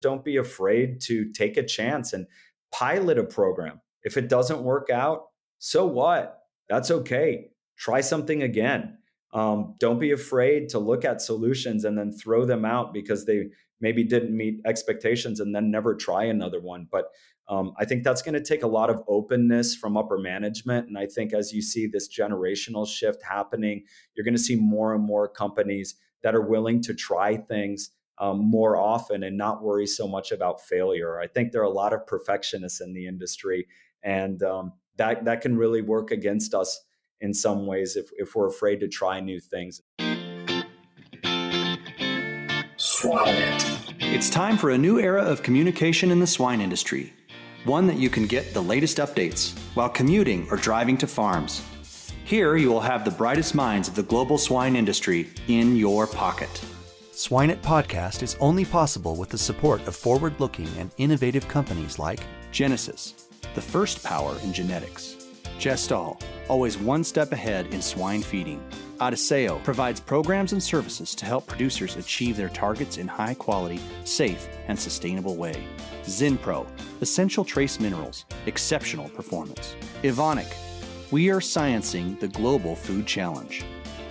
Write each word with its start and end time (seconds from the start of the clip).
don't 0.00 0.24
be 0.24 0.36
afraid 0.36 1.00
to 1.02 1.30
take 1.32 1.56
a 1.56 1.62
chance 1.62 2.12
and 2.12 2.26
pilot 2.72 3.18
a 3.18 3.24
program. 3.24 3.80
If 4.02 4.16
it 4.16 4.28
doesn't 4.28 4.62
work 4.62 4.90
out, 4.90 5.26
so 5.58 5.86
what? 5.86 6.40
That's 6.68 6.90
okay. 6.90 7.50
Try 7.76 8.00
something 8.00 8.42
again. 8.42 8.98
Um, 9.32 9.74
don't 9.78 9.98
be 9.98 10.12
afraid 10.12 10.68
to 10.70 10.78
look 10.78 11.04
at 11.04 11.20
solutions 11.20 11.84
and 11.84 11.98
then 11.98 12.12
throw 12.12 12.44
them 12.44 12.64
out 12.64 12.94
because 12.94 13.26
they 13.26 13.48
maybe 13.80 14.04
didn't 14.04 14.36
meet 14.36 14.60
expectations 14.64 15.40
and 15.40 15.54
then 15.54 15.70
never 15.70 15.94
try 15.94 16.24
another 16.24 16.60
one. 16.60 16.88
But 16.90 17.06
um, 17.48 17.72
I 17.78 17.84
think 17.84 18.04
that's 18.04 18.22
going 18.22 18.34
to 18.34 18.42
take 18.42 18.62
a 18.62 18.68
lot 18.68 18.90
of 18.90 19.02
openness 19.08 19.74
from 19.74 19.96
upper 19.96 20.18
management. 20.18 20.88
And 20.88 20.98
I 20.98 21.06
think 21.06 21.32
as 21.32 21.52
you 21.52 21.62
see 21.62 21.86
this 21.86 22.08
generational 22.08 22.86
shift 22.86 23.22
happening, 23.22 23.84
you're 24.14 24.24
going 24.24 24.34
to 24.34 24.40
see 24.40 24.56
more 24.56 24.94
and 24.94 25.02
more 25.02 25.28
companies 25.28 25.94
that 26.22 26.34
are 26.34 26.46
willing 26.46 26.82
to 26.82 26.94
try 26.94 27.36
things 27.36 27.90
um, 28.20 28.38
more 28.38 28.76
often 28.76 29.22
and 29.22 29.36
not 29.36 29.62
worry 29.62 29.86
so 29.86 30.08
much 30.08 30.32
about 30.32 30.60
failure. 30.60 31.20
I 31.20 31.26
think 31.26 31.52
there 31.52 31.60
are 31.60 31.64
a 31.64 31.70
lot 31.70 31.92
of 31.92 32.06
perfectionists 32.06 32.80
in 32.80 32.92
the 32.92 33.06
industry, 33.06 33.66
and 34.02 34.42
um, 34.42 34.72
that 34.96 35.24
that 35.24 35.40
can 35.40 35.56
really 35.56 35.82
work 35.82 36.10
against 36.10 36.54
us 36.54 36.84
in 37.20 37.34
some 37.34 37.66
ways 37.66 37.96
if, 37.96 38.10
if 38.16 38.34
we're 38.34 38.48
afraid 38.48 38.80
to 38.80 38.88
try 38.88 39.20
new 39.20 39.40
things. 39.40 39.82
Swine. 42.76 43.60
It's 44.00 44.30
time 44.30 44.56
for 44.56 44.70
a 44.70 44.78
new 44.78 44.98
era 44.98 45.22
of 45.22 45.42
communication 45.42 46.10
in 46.10 46.20
the 46.20 46.26
swine 46.26 46.60
industry, 46.60 47.12
one 47.64 47.86
that 47.86 47.96
you 47.96 48.08
can 48.08 48.26
get 48.26 48.54
the 48.54 48.62
latest 48.62 48.98
updates 48.98 49.56
while 49.74 49.88
commuting 49.88 50.48
or 50.50 50.56
driving 50.56 50.96
to 50.98 51.06
farms. 51.06 51.62
Here 52.24 52.56
you 52.56 52.68
will 52.70 52.80
have 52.80 53.04
the 53.04 53.10
brightest 53.10 53.54
minds 53.54 53.88
of 53.88 53.94
the 53.94 54.02
global 54.02 54.38
swine 54.38 54.76
industry 54.76 55.28
in 55.48 55.76
your 55.76 56.06
pocket. 56.06 56.62
Swineit 57.18 57.60
Podcast 57.62 58.22
is 58.22 58.36
only 58.38 58.64
possible 58.64 59.16
with 59.16 59.28
the 59.28 59.36
support 59.36 59.84
of 59.88 59.96
forward 59.96 60.38
looking 60.38 60.68
and 60.78 60.92
innovative 60.98 61.48
companies 61.48 61.98
like 61.98 62.20
Genesus, 62.52 63.26
the 63.56 63.60
first 63.60 64.04
power 64.04 64.38
in 64.44 64.52
genetics. 64.52 65.16
Gestal, 65.58 66.22
always 66.46 66.78
one 66.78 67.02
step 67.02 67.32
ahead 67.32 67.66
in 67.74 67.82
swine 67.82 68.22
feeding. 68.22 68.62
Adisseo 69.00 69.60
provides 69.64 69.98
programs 69.98 70.52
and 70.52 70.62
services 70.62 71.16
to 71.16 71.26
help 71.26 71.44
producers 71.48 71.96
achieve 71.96 72.36
their 72.36 72.50
targets 72.50 72.98
in 72.98 73.08
high 73.08 73.34
quality, 73.34 73.80
safe, 74.04 74.48
and 74.68 74.78
sustainable 74.78 75.34
way. 75.34 75.66
Zinpro, 76.04 76.68
essential 77.00 77.44
trace 77.44 77.80
minerals, 77.80 78.26
exceptional 78.46 79.08
performance. 79.08 79.74
Evonik, 80.04 80.54
we 81.10 81.30
are 81.30 81.40
sciencing 81.40 82.20
the 82.20 82.28
global 82.28 82.76
food 82.76 83.08
challenge. 83.08 83.64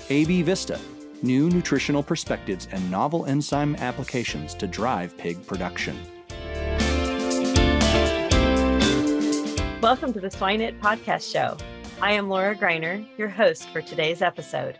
AB 0.09 0.41
Vista, 0.41 0.77
new 1.23 1.49
nutritional 1.49 2.03
perspectives 2.03 2.67
and 2.71 2.91
novel 2.91 3.25
enzyme 3.25 3.75
applications 3.77 4.53
to 4.55 4.67
drive 4.67 5.17
pig 5.17 5.45
production. 5.47 5.97
Welcome 9.81 10.11
to 10.13 10.19
the 10.19 10.29
Swineit 10.29 10.79
Podcast 10.79 11.31
Show. 11.31 11.57
I 12.01 12.11
am 12.11 12.29
Laura 12.29 12.55
Greiner, 12.55 13.05
your 13.17 13.29
host 13.29 13.69
for 13.69 13.81
today's 13.81 14.21
episode. 14.21 14.77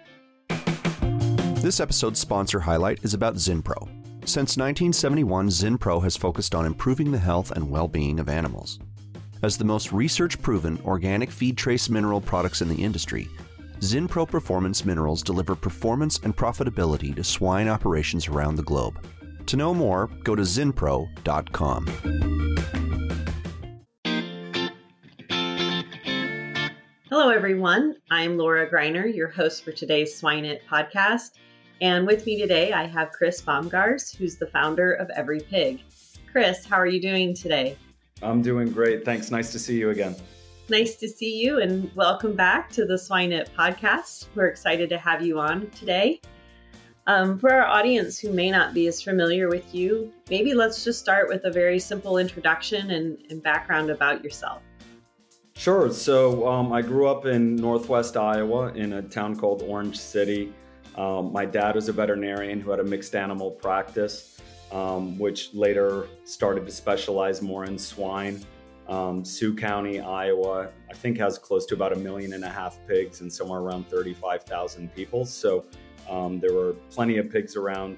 This 1.61 1.79
episode's 1.79 2.19
sponsor 2.19 2.59
highlight 2.59 3.03
is 3.03 3.13
about 3.13 3.35
Zinpro. 3.35 3.87
Since 4.27 4.57
1971, 4.57 5.47
Zinpro 5.47 6.03
has 6.03 6.17
focused 6.17 6.53
on 6.53 6.65
improving 6.65 7.11
the 7.11 7.17
health 7.17 7.51
and 7.51 7.69
well 7.69 7.87
being 7.87 8.19
of 8.19 8.29
animals. 8.29 8.79
As 9.43 9.57
the 9.57 9.65
most 9.65 9.91
research 9.91 10.41
proven 10.41 10.79
organic 10.83 11.31
feed 11.31 11.57
trace 11.57 11.89
mineral 11.89 12.19
products 12.19 12.61
in 12.61 12.67
the 12.67 12.83
industry, 12.83 13.29
Zinpro 13.79 14.27
Performance 14.27 14.85
Minerals 14.85 15.21
deliver 15.21 15.55
performance 15.55 16.19
and 16.23 16.35
profitability 16.35 17.15
to 17.15 17.23
swine 17.23 17.67
operations 17.67 18.27
around 18.27 18.55
the 18.55 18.63
globe. 18.63 19.05
To 19.45 19.55
know 19.55 19.73
more, 19.73 20.07
go 20.23 20.35
to 20.35 20.41
zinpro.com. 20.41 21.85
Hello, 27.09 27.29
everyone. 27.29 27.95
I'm 28.09 28.37
Laura 28.37 28.69
Greiner, 28.69 29.15
your 29.15 29.29
host 29.29 29.63
for 29.63 29.71
today's 29.71 30.19
Swineit 30.19 30.61
podcast. 30.69 31.33
And 31.79 32.07
with 32.07 32.25
me 32.25 32.39
today, 32.41 32.73
I 32.73 32.87
have 32.87 33.11
Chris 33.11 33.41
Bomgaars, 33.41 34.15
who's 34.15 34.37
the 34.37 34.47
founder 34.47 34.93
of 34.93 35.11
Every 35.11 35.39
Pig. 35.39 35.83
Chris, 36.31 36.65
how 36.65 36.77
are 36.77 36.87
you 36.87 36.99
doing 36.99 37.35
today? 37.35 37.77
I'm 38.23 38.41
doing 38.41 38.71
great. 38.71 39.05
Thanks. 39.05 39.29
Nice 39.29 39.51
to 39.51 39.59
see 39.59 39.77
you 39.77 39.91
again. 39.91 40.15
Nice 40.69 40.97
to 40.97 41.07
see 41.07 41.41
you 41.41 41.61
and 41.61 41.89
welcome 41.95 42.35
back 42.35 42.69
to 42.71 42.83
the 42.83 42.95
Swineit 42.95 43.47
podcast. 43.57 44.25
We're 44.35 44.47
excited 44.47 44.89
to 44.89 44.97
have 44.97 45.21
you 45.21 45.39
on 45.39 45.69
today. 45.69 46.19
Um, 47.05 47.39
for 47.39 47.53
our 47.53 47.65
audience 47.65 48.19
who 48.19 48.33
may 48.33 48.51
not 48.51 48.73
be 48.73 48.85
as 48.87 49.01
familiar 49.01 49.47
with 49.47 49.73
you, 49.73 50.11
maybe 50.29 50.53
let's 50.53 50.83
just 50.83 50.99
start 50.99 51.29
with 51.29 51.45
a 51.45 51.51
very 51.51 51.79
simple 51.79 52.17
introduction 52.17 52.91
and, 52.91 53.17
and 53.29 53.41
background 53.41 53.89
about 53.89 54.25
yourself. 54.25 54.61
Sure. 55.55 55.89
So 55.89 56.45
um, 56.45 56.73
I 56.73 56.81
grew 56.81 57.07
up 57.07 57.25
in 57.25 57.55
Northwest 57.55 58.17
Iowa 58.17 58.73
in 58.73 58.91
a 58.91 59.01
town 59.01 59.37
called 59.37 59.61
Orange 59.61 59.97
City. 59.97 60.53
Um, 60.97 61.31
my 61.31 61.45
dad 61.45 61.75
was 61.75 61.87
a 61.87 61.93
veterinarian 61.93 62.59
who 62.59 62.71
had 62.71 62.81
a 62.81 62.83
mixed 62.83 63.15
animal 63.15 63.51
practice, 63.51 64.37
um, 64.73 65.17
which 65.17 65.53
later 65.53 66.09
started 66.25 66.65
to 66.65 66.73
specialize 66.73 67.41
more 67.41 67.63
in 67.63 67.79
swine. 67.79 68.43
Um, 68.87 69.25
Sioux 69.25 69.53
County, 69.53 69.99
Iowa, 69.99 70.69
I 70.89 70.93
think 70.93 71.17
has 71.17 71.37
close 71.37 71.65
to 71.67 71.75
about 71.75 71.91
a 71.91 71.97
million 71.97 72.33
and 72.33 72.45
a 72.45 72.49
half 72.49 72.79
pigs 72.87 73.21
and 73.21 73.31
somewhere 73.31 73.59
around 73.59 73.87
35,000 73.89 74.93
people. 74.95 75.25
So 75.25 75.65
um, 76.09 76.39
there 76.39 76.53
were 76.53 76.73
plenty 76.89 77.17
of 77.17 77.29
pigs 77.29 77.55
around 77.55 77.97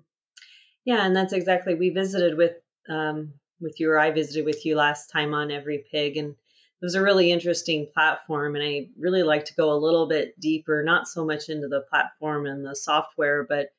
Yeah, 0.84 1.04
and 1.04 1.14
that's 1.14 1.32
exactly 1.32 1.74
we 1.74 1.90
visited 1.90 2.36
with 2.38 2.56
um, 2.88 3.34
with 3.60 3.80
you 3.80 3.90
or 3.90 3.98
I 3.98 4.10
visited 4.10 4.44
with 4.44 4.64
you 4.64 4.76
last 4.76 5.10
time 5.10 5.34
on 5.34 5.50
Every 5.50 5.84
Pig, 5.90 6.16
and 6.16 6.30
it 6.30 6.84
was 6.84 6.94
a 6.94 7.02
really 7.02 7.32
interesting 7.32 7.88
platform. 7.92 8.54
And 8.54 8.64
I 8.64 8.88
really 8.98 9.22
like 9.22 9.46
to 9.46 9.54
go 9.54 9.72
a 9.72 9.76
little 9.76 10.06
bit 10.06 10.38
deeper, 10.40 10.82
not 10.82 11.08
so 11.08 11.24
much 11.24 11.48
into 11.48 11.68
the 11.68 11.84
platform 11.90 12.46
and 12.46 12.64
the 12.64 12.76
software, 12.76 13.44
but 13.44 13.70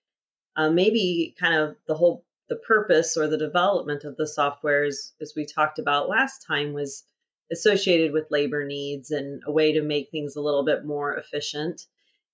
uh, 0.55 0.69
maybe 0.69 1.33
kind 1.39 1.55
of 1.55 1.77
the 1.87 1.95
whole 1.95 2.25
the 2.49 2.55
purpose 2.55 3.15
or 3.15 3.27
the 3.27 3.37
development 3.37 4.03
of 4.03 4.17
the 4.17 4.27
software, 4.27 4.83
as, 4.83 5.13
as 5.21 5.33
we 5.35 5.45
talked 5.45 5.79
about 5.79 6.09
last 6.09 6.45
time, 6.45 6.73
was 6.73 7.03
associated 7.51 8.11
with 8.11 8.31
labor 8.31 8.65
needs 8.65 9.11
and 9.11 9.41
a 9.45 9.51
way 9.51 9.73
to 9.73 9.81
make 9.81 10.09
things 10.09 10.35
a 10.35 10.41
little 10.41 10.63
bit 10.63 10.85
more 10.85 11.15
efficient. 11.15 11.81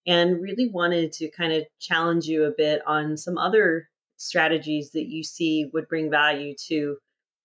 And 0.07 0.41
really 0.41 0.69
wanted 0.69 1.13
to 1.13 1.31
kind 1.31 1.51
of 1.53 1.65
challenge 1.79 2.25
you 2.25 2.45
a 2.45 2.51
bit 2.51 2.81
on 2.85 3.17
some 3.17 3.37
other 3.37 3.89
strategies 4.17 4.91
that 4.91 5.07
you 5.07 5.23
see 5.23 5.69
would 5.73 5.87
bring 5.87 6.11
value 6.11 6.55
to 6.67 6.97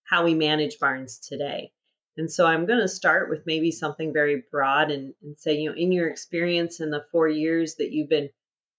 how 0.05 0.25
we 0.25 0.35
manage 0.35 0.79
barns 0.79 1.19
today. 1.19 1.73
And 2.17 2.31
so 2.31 2.47
I'm 2.47 2.67
going 2.67 2.81
to 2.81 2.89
start 2.89 3.31
with 3.31 3.47
maybe 3.47 3.71
something 3.71 4.13
very 4.13 4.43
broad 4.51 4.91
and, 4.91 5.15
and, 5.23 5.39
say, 5.39 5.59
you 5.59 5.71
know, 5.71 5.77
in 5.77 5.91
your 5.93 6.09
experience 6.09 6.81
in 6.81 6.91
the 6.91 7.05
four 7.13 7.29
years 7.29 7.77
that 7.77 7.93
you've 7.93 8.11
been 8.11 8.29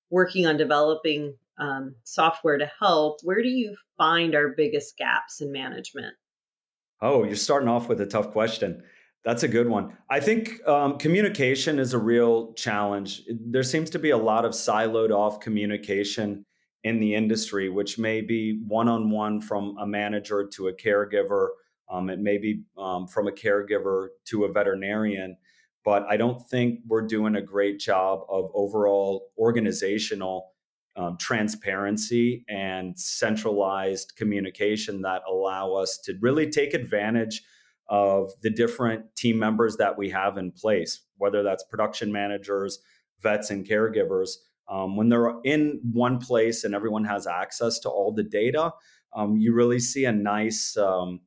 working 0.10 0.46
on 0.46 0.58
developing 0.58 1.36
um, 1.62 1.96
software 2.04 2.58
to 2.58 2.70
help, 2.80 3.20
where 3.24 3.42
do 3.42 3.50
you 3.50 3.76
find 3.98 4.36
our 4.36 4.50
biggest 4.58 4.98
gaps 4.98 5.40
in 5.40 5.52
management? 5.52 6.16
Oh, 7.02 7.24
you're 7.24 7.36
starting 7.36 7.70
off 7.70 7.88
with 7.88 8.02
a 8.02 8.06
tough 8.06 8.32
question. 8.32 8.84
That's 9.24 9.44
a 9.44 9.48
good 9.48 9.70
one. 9.70 9.96
I 10.10 10.20
think 10.20 10.68
um, 10.68 10.98
communication 10.98 11.80
is 11.80 11.94
a 11.94 12.00
real 12.00 12.54
challenge. 12.54 13.22
There 13.30 13.64
seems 13.64 13.90
to 13.92 14.00
be 14.00 14.10
a 14.10 14.18
lot 14.18 14.46
of 14.46 14.54
siloed 14.54 15.12
off 15.12 15.40
communication 15.40 16.46
in 16.84 17.00
the 17.00 17.14
industry, 17.14 17.70
which 17.70 18.00
may 18.00 18.22
be 18.22 18.60
one 18.68 18.88
on 18.90 19.12
one 19.12 19.40
from 19.40 19.78
a 19.80 19.86
manager 19.86 20.50
to 20.56 20.68
a 20.68 20.74
caregiver 20.74 21.50
Um, 21.92 22.10
it 22.10 22.20
may 22.20 22.38
be 22.38 22.64
um, 22.78 23.08
from 23.08 23.28
a 23.28 23.32
caregiver 23.32 24.08
to 24.26 24.46
a 24.46 24.52
veterinarian, 24.52 25.38
but 25.84 26.04
I 26.10 26.18
don't 26.18 26.42
think 26.50 26.80
we're 26.88 27.06
doing 27.06 27.36
a 27.36 27.42
great 27.42 27.80
job 27.80 28.22
of 28.30 28.50
overall 28.54 29.32
organizational 29.38 30.51
um, 30.96 31.18
transparency 31.18 32.44
and 32.50 33.00
centralized 33.00 34.14
communication 34.16 35.02
that 35.02 35.22
allow 35.30 35.74
us 35.74 35.98
to 36.06 36.18
really 36.22 36.50
take 36.50 36.74
advantage 36.74 37.44
of 37.90 38.32
the 38.42 38.50
different 38.50 39.16
team 39.16 39.38
members 39.38 39.78
that 39.78 39.98
we 39.98 40.10
have 40.10 40.38
in 40.38 40.52
place, 40.52 41.02
whether 41.18 41.44
that's 41.44 41.64
production 41.64 42.12
managers, 42.12 42.80
vets, 43.22 43.50
and 43.50 43.68
caregivers. 43.68 44.36
Um, 44.70 44.96
when 44.96 45.10
they're 45.10 45.34
in 45.44 45.82
one 45.92 46.18
place 46.18 46.64
and 46.64 46.74
everyone 46.74 47.04
has 47.06 47.28
access 47.28 47.80
to 47.80 47.90
all 47.90 48.14
the 48.14 48.24
data, 48.24 48.72
um, 49.14 49.38
you 49.38 49.54
really 49.54 49.80
see 49.80 50.06
a 50.06 50.12
nice 50.12 50.78
um, 50.78 51.20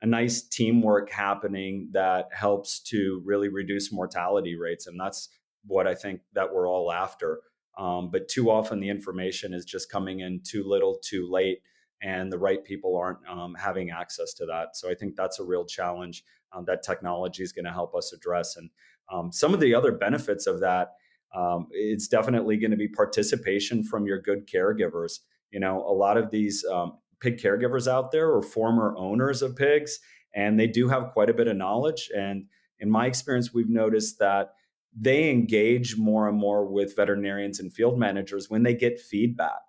a 0.00 0.06
nice 0.06 0.42
teamwork 0.42 1.10
happening 1.10 1.88
that 1.92 2.28
helps 2.32 2.80
to 2.80 3.22
really 3.24 3.48
reduce 3.48 3.92
mortality 3.92 4.56
rates, 4.56 4.86
and 4.86 4.98
that's 4.98 5.28
what 5.66 5.86
I 5.86 5.94
think 5.94 6.20
that 6.34 6.52
we're 6.52 6.68
all 6.68 6.92
after. 6.92 7.40
Um, 7.78 8.10
but 8.10 8.28
too 8.28 8.50
often 8.50 8.80
the 8.80 8.90
information 8.90 9.54
is 9.54 9.64
just 9.64 9.90
coming 9.90 10.20
in 10.20 10.40
too 10.44 10.64
little, 10.64 10.98
too 11.02 11.28
late, 11.30 11.62
and 12.02 12.30
the 12.30 12.38
right 12.38 12.62
people 12.64 12.96
aren't 12.96 13.18
um, 13.28 13.54
having 13.54 13.90
access 13.90 14.34
to 14.34 14.46
that. 14.46 14.76
So 14.76 14.90
I 14.90 14.94
think 14.94 15.16
that's 15.16 15.38
a 15.38 15.44
real 15.44 15.64
challenge 15.64 16.24
um, 16.52 16.64
that 16.66 16.82
technology 16.82 17.42
is 17.42 17.52
going 17.52 17.64
to 17.64 17.72
help 17.72 17.94
us 17.94 18.12
address. 18.12 18.56
And 18.56 18.70
um, 19.10 19.32
some 19.32 19.54
of 19.54 19.60
the 19.60 19.74
other 19.74 19.92
benefits 19.92 20.46
of 20.46 20.60
that, 20.60 20.94
um, 21.34 21.68
it's 21.70 22.08
definitely 22.08 22.58
going 22.58 22.72
to 22.72 22.76
be 22.76 22.88
participation 22.88 23.82
from 23.84 24.06
your 24.06 24.20
good 24.20 24.46
caregivers. 24.46 25.20
You 25.50 25.60
know, 25.60 25.78
a 25.78 25.94
lot 25.94 26.16
of 26.16 26.30
these 26.30 26.64
um, 26.70 26.98
pig 27.20 27.38
caregivers 27.38 27.90
out 27.90 28.10
there 28.12 28.32
are 28.34 28.42
former 28.42 28.94
owners 28.98 29.40
of 29.40 29.56
pigs, 29.56 29.98
and 30.34 30.58
they 30.58 30.66
do 30.66 30.88
have 30.88 31.12
quite 31.12 31.30
a 31.30 31.34
bit 31.34 31.48
of 31.48 31.56
knowledge. 31.56 32.10
And 32.14 32.46
in 32.80 32.90
my 32.90 33.06
experience, 33.06 33.54
we've 33.54 33.68
noticed 33.68 34.18
that 34.18 34.54
they 34.98 35.30
engage 35.30 35.96
more 35.96 36.28
and 36.28 36.36
more 36.36 36.66
with 36.66 36.96
veterinarians 36.96 37.60
and 37.60 37.72
field 37.72 37.98
managers 37.98 38.50
when 38.50 38.62
they 38.62 38.74
get 38.74 39.00
feedback. 39.00 39.60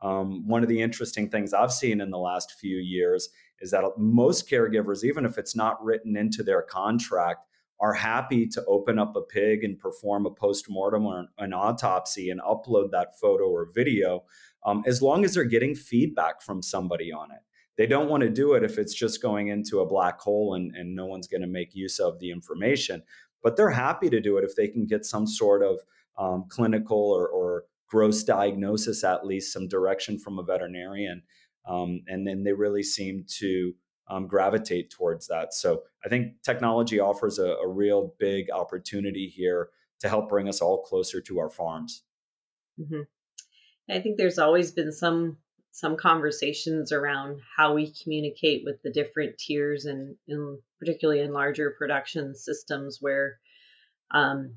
Um, 0.00 0.46
one 0.46 0.62
of 0.62 0.68
the 0.68 0.80
interesting 0.80 1.28
things 1.28 1.52
I've 1.52 1.72
seen 1.72 2.00
in 2.00 2.10
the 2.10 2.18
last 2.18 2.54
few 2.60 2.76
years 2.76 3.28
is 3.60 3.72
that 3.72 3.84
most 3.96 4.48
caregivers, 4.48 5.02
even 5.02 5.24
if 5.24 5.38
it's 5.38 5.56
not 5.56 5.82
written 5.82 6.16
into 6.16 6.44
their 6.44 6.62
contract, 6.62 7.44
are 7.80 7.92
happy 7.92 8.46
to 8.46 8.64
open 8.66 8.98
up 8.98 9.16
a 9.16 9.20
pig 9.20 9.64
and 9.64 9.78
perform 9.78 10.26
a 10.26 10.30
post-mortem 10.30 11.06
or 11.06 11.26
an 11.38 11.52
autopsy 11.52 12.30
and 12.30 12.40
upload 12.40 12.90
that 12.90 13.18
photo 13.20 13.44
or 13.44 13.70
video 13.74 14.24
um, 14.64 14.82
as 14.86 15.00
long 15.00 15.24
as 15.24 15.34
they're 15.34 15.44
getting 15.44 15.74
feedback 15.74 16.42
from 16.42 16.60
somebody 16.60 17.12
on 17.12 17.30
it 17.30 17.40
they 17.76 17.86
don't 17.86 18.10
want 18.10 18.22
to 18.24 18.28
do 18.28 18.54
it 18.54 18.64
if 18.64 18.76
it's 18.76 18.92
just 18.92 19.22
going 19.22 19.48
into 19.48 19.78
a 19.80 19.86
black 19.86 20.20
hole 20.20 20.54
and, 20.54 20.74
and 20.74 20.94
no 20.94 21.06
one's 21.06 21.28
going 21.28 21.40
to 21.40 21.46
make 21.46 21.74
use 21.74 22.00
of 22.00 22.18
the 22.18 22.30
information 22.30 23.02
but 23.42 23.56
they're 23.56 23.70
happy 23.70 24.10
to 24.10 24.20
do 24.20 24.36
it 24.38 24.44
if 24.44 24.56
they 24.56 24.68
can 24.68 24.86
get 24.86 25.04
some 25.04 25.26
sort 25.26 25.62
of 25.62 25.80
um, 26.18 26.46
clinical 26.48 26.98
or, 26.98 27.28
or, 27.28 27.64
gross 27.90 28.22
diagnosis, 28.22 29.02
at 29.02 29.24
least 29.24 29.50
some 29.50 29.66
direction 29.66 30.18
from 30.18 30.38
a 30.38 30.42
veterinarian. 30.42 31.22
Um, 31.66 32.02
and 32.06 32.26
then 32.26 32.44
they 32.44 32.52
really 32.52 32.82
seem 32.82 33.24
to 33.38 33.74
um, 34.08 34.26
gravitate 34.26 34.90
towards 34.90 35.26
that. 35.28 35.54
So 35.54 35.84
I 36.04 36.08
think 36.08 36.42
technology 36.42 37.00
offers 37.00 37.38
a, 37.38 37.52
a, 37.52 37.68
real 37.68 38.14
big 38.18 38.50
opportunity 38.50 39.28
here 39.28 39.70
to 40.00 40.08
help 40.08 40.28
bring 40.28 40.48
us 40.48 40.60
all 40.60 40.82
closer 40.82 41.20
to 41.22 41.38
our 41.38 41.50
farms. 41.50 42.04
Mm-hmm. 42.80 43.02
I 43.90 44.00
think 44.00 44.16
there's 44.16 44.38
always 44.38 44.70
been 44.72 44.92
some 44.92 45.38
some 45.78 45.96
conversations 45.96 46.90
around 46.90 47.40
how 47.56 47.72
we 47.72 47.92
communicate 48.02 48.64
with 48.64 48.82
the 48.82 48.90
different 48.90 49.38
tiers 49.38 49.84
and, 49.84 50.16
and 50.26 50.58
particularly 50.80 51.20
in 51.20 51.32
larger 51.32 51.70
production 51.70 52.34
systems 52.34 52.98
where 53.00 53.38
um, 54.10 54.56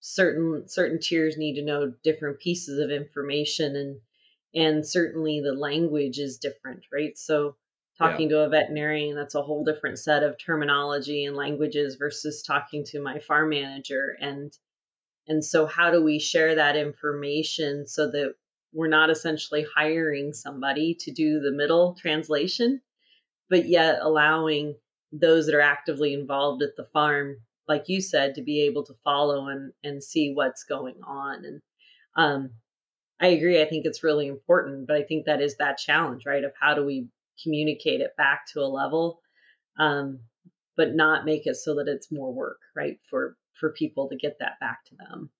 certain 0.00 0.68
certain 0.68 1.00
tiers 1.00 1.38
need 1.38 1.54
to 1.54 1.64
know 1.64 1.94
different 2.04 2.38
pieces 2.38 2.78
of 2.80 2.90
information 2.90 3.76
and 3.76 4.00
and 4.54 4.86
certainly 4.86 5.40
the 5.40 5.54
language 5.54 6.18
is 6.18 6.36
different 6.36 6.84
right 6.92 7.16
so 7.16 7.56
talking 7.96 8.28
yeah. 8.28 8.36
to 8.36 8.42
a 8.42 8.48
veterinarian 8.50 9.16
that's 9.16 9.36
a 9.36 9.42
whole 9.42 9.64
different 9.64 9.98
set 9.98 10.22
of 10.22 10.36
terminology 10.38 11.24
and 11.24 11.34
languages 11.34 11.96
versus 11.98 12.42
talking 12.42 12.84
to 12.84 13.00
my 13.00 13.18
farm 13.20 13.48
manager 13.48 14.14
and 14.20 14.52
and 15.26 15.42
so 15.42 15.64
how 15.64 15.90
do 15.90 16.04
we 16.04 16.18
share 16.18 16.56
that 16.56 16.76
information 16.76 17.86
so 17.86 18.10
that 18.10 18.34
we're 18.72 18.88
not 18.88 19.10
essentially 19.10 19.66
hiring 19.74 20.32
somebody 20.32 20.96
to 21.00 21.12
do 21.12 21.40
the 21.40 21.52
middle 21.52 21.94
translation, 21.94 22.80
but 23.48 23.66
yet 23.68 23.98
allowing 24.00 24.74
those 25.12 25.46
that 25.46 25.54
are 25.54 25.60
actively 25.60 26.12
involved 26.12 26.62
at 26.62 26.76
the 26.76 26.86
farm, 26.92 27.36
like 27.66 27.84
you 27.88 28.00
said, 28.00 28.34
to 28.34 28.42
be 28.42 28.62
able 28.62 28.84
to 28.84 28.94
follow 29.04 29.48
and, 29.48 29.72
and 29.82 30.02
see 30.02 30.32
what's 30.34 30.64
going 30.64 31.00
on. 31.06 31.44
And 31.44 31.62
um, 32.14 32.50
I 33.20 33.28
agree. 33.28 33.60
I 33.60 33.64
think 33.64 33.86
it's 33.86 34.04
really 34.04 34.28
important, 34.28 34.86
but 34.86 34.96
I 34.96 35.02
think 35.02 35.26
that 35.26 35.40
is 35.40 35.56
that 35.56 35.78
challenge, 35.78 36.24
right? 36.26 36.44
Of 36.44 36.52
how 36.58 36.74
do 36.74 36.84
we 36.84 37.08
communicate 37.42 38.00
it 38.00 38.16
back 38.16 38.46
to 38.52 38.60
a 38.60 38.66
level, 38.66 39.20
um, 39.78 40.20
but 40.76 40.94
not 40.94 41.24
make 41.24 41.46
it 41.46 41.56
so 41.56 41.76
that 41.76 41.88
it's 41.88 42.12
more 42.12 42.32
work, 42.32 42.58
right? 42.76 42.98
For 43.10 43.36
for 43.58 43.72
people 43.72 44.08
to 44.08 44.16
get 44.16 44.36
that 44.38 44.60
back 44.60 44.84
to 44.86 44.94
them. 44.96 45.30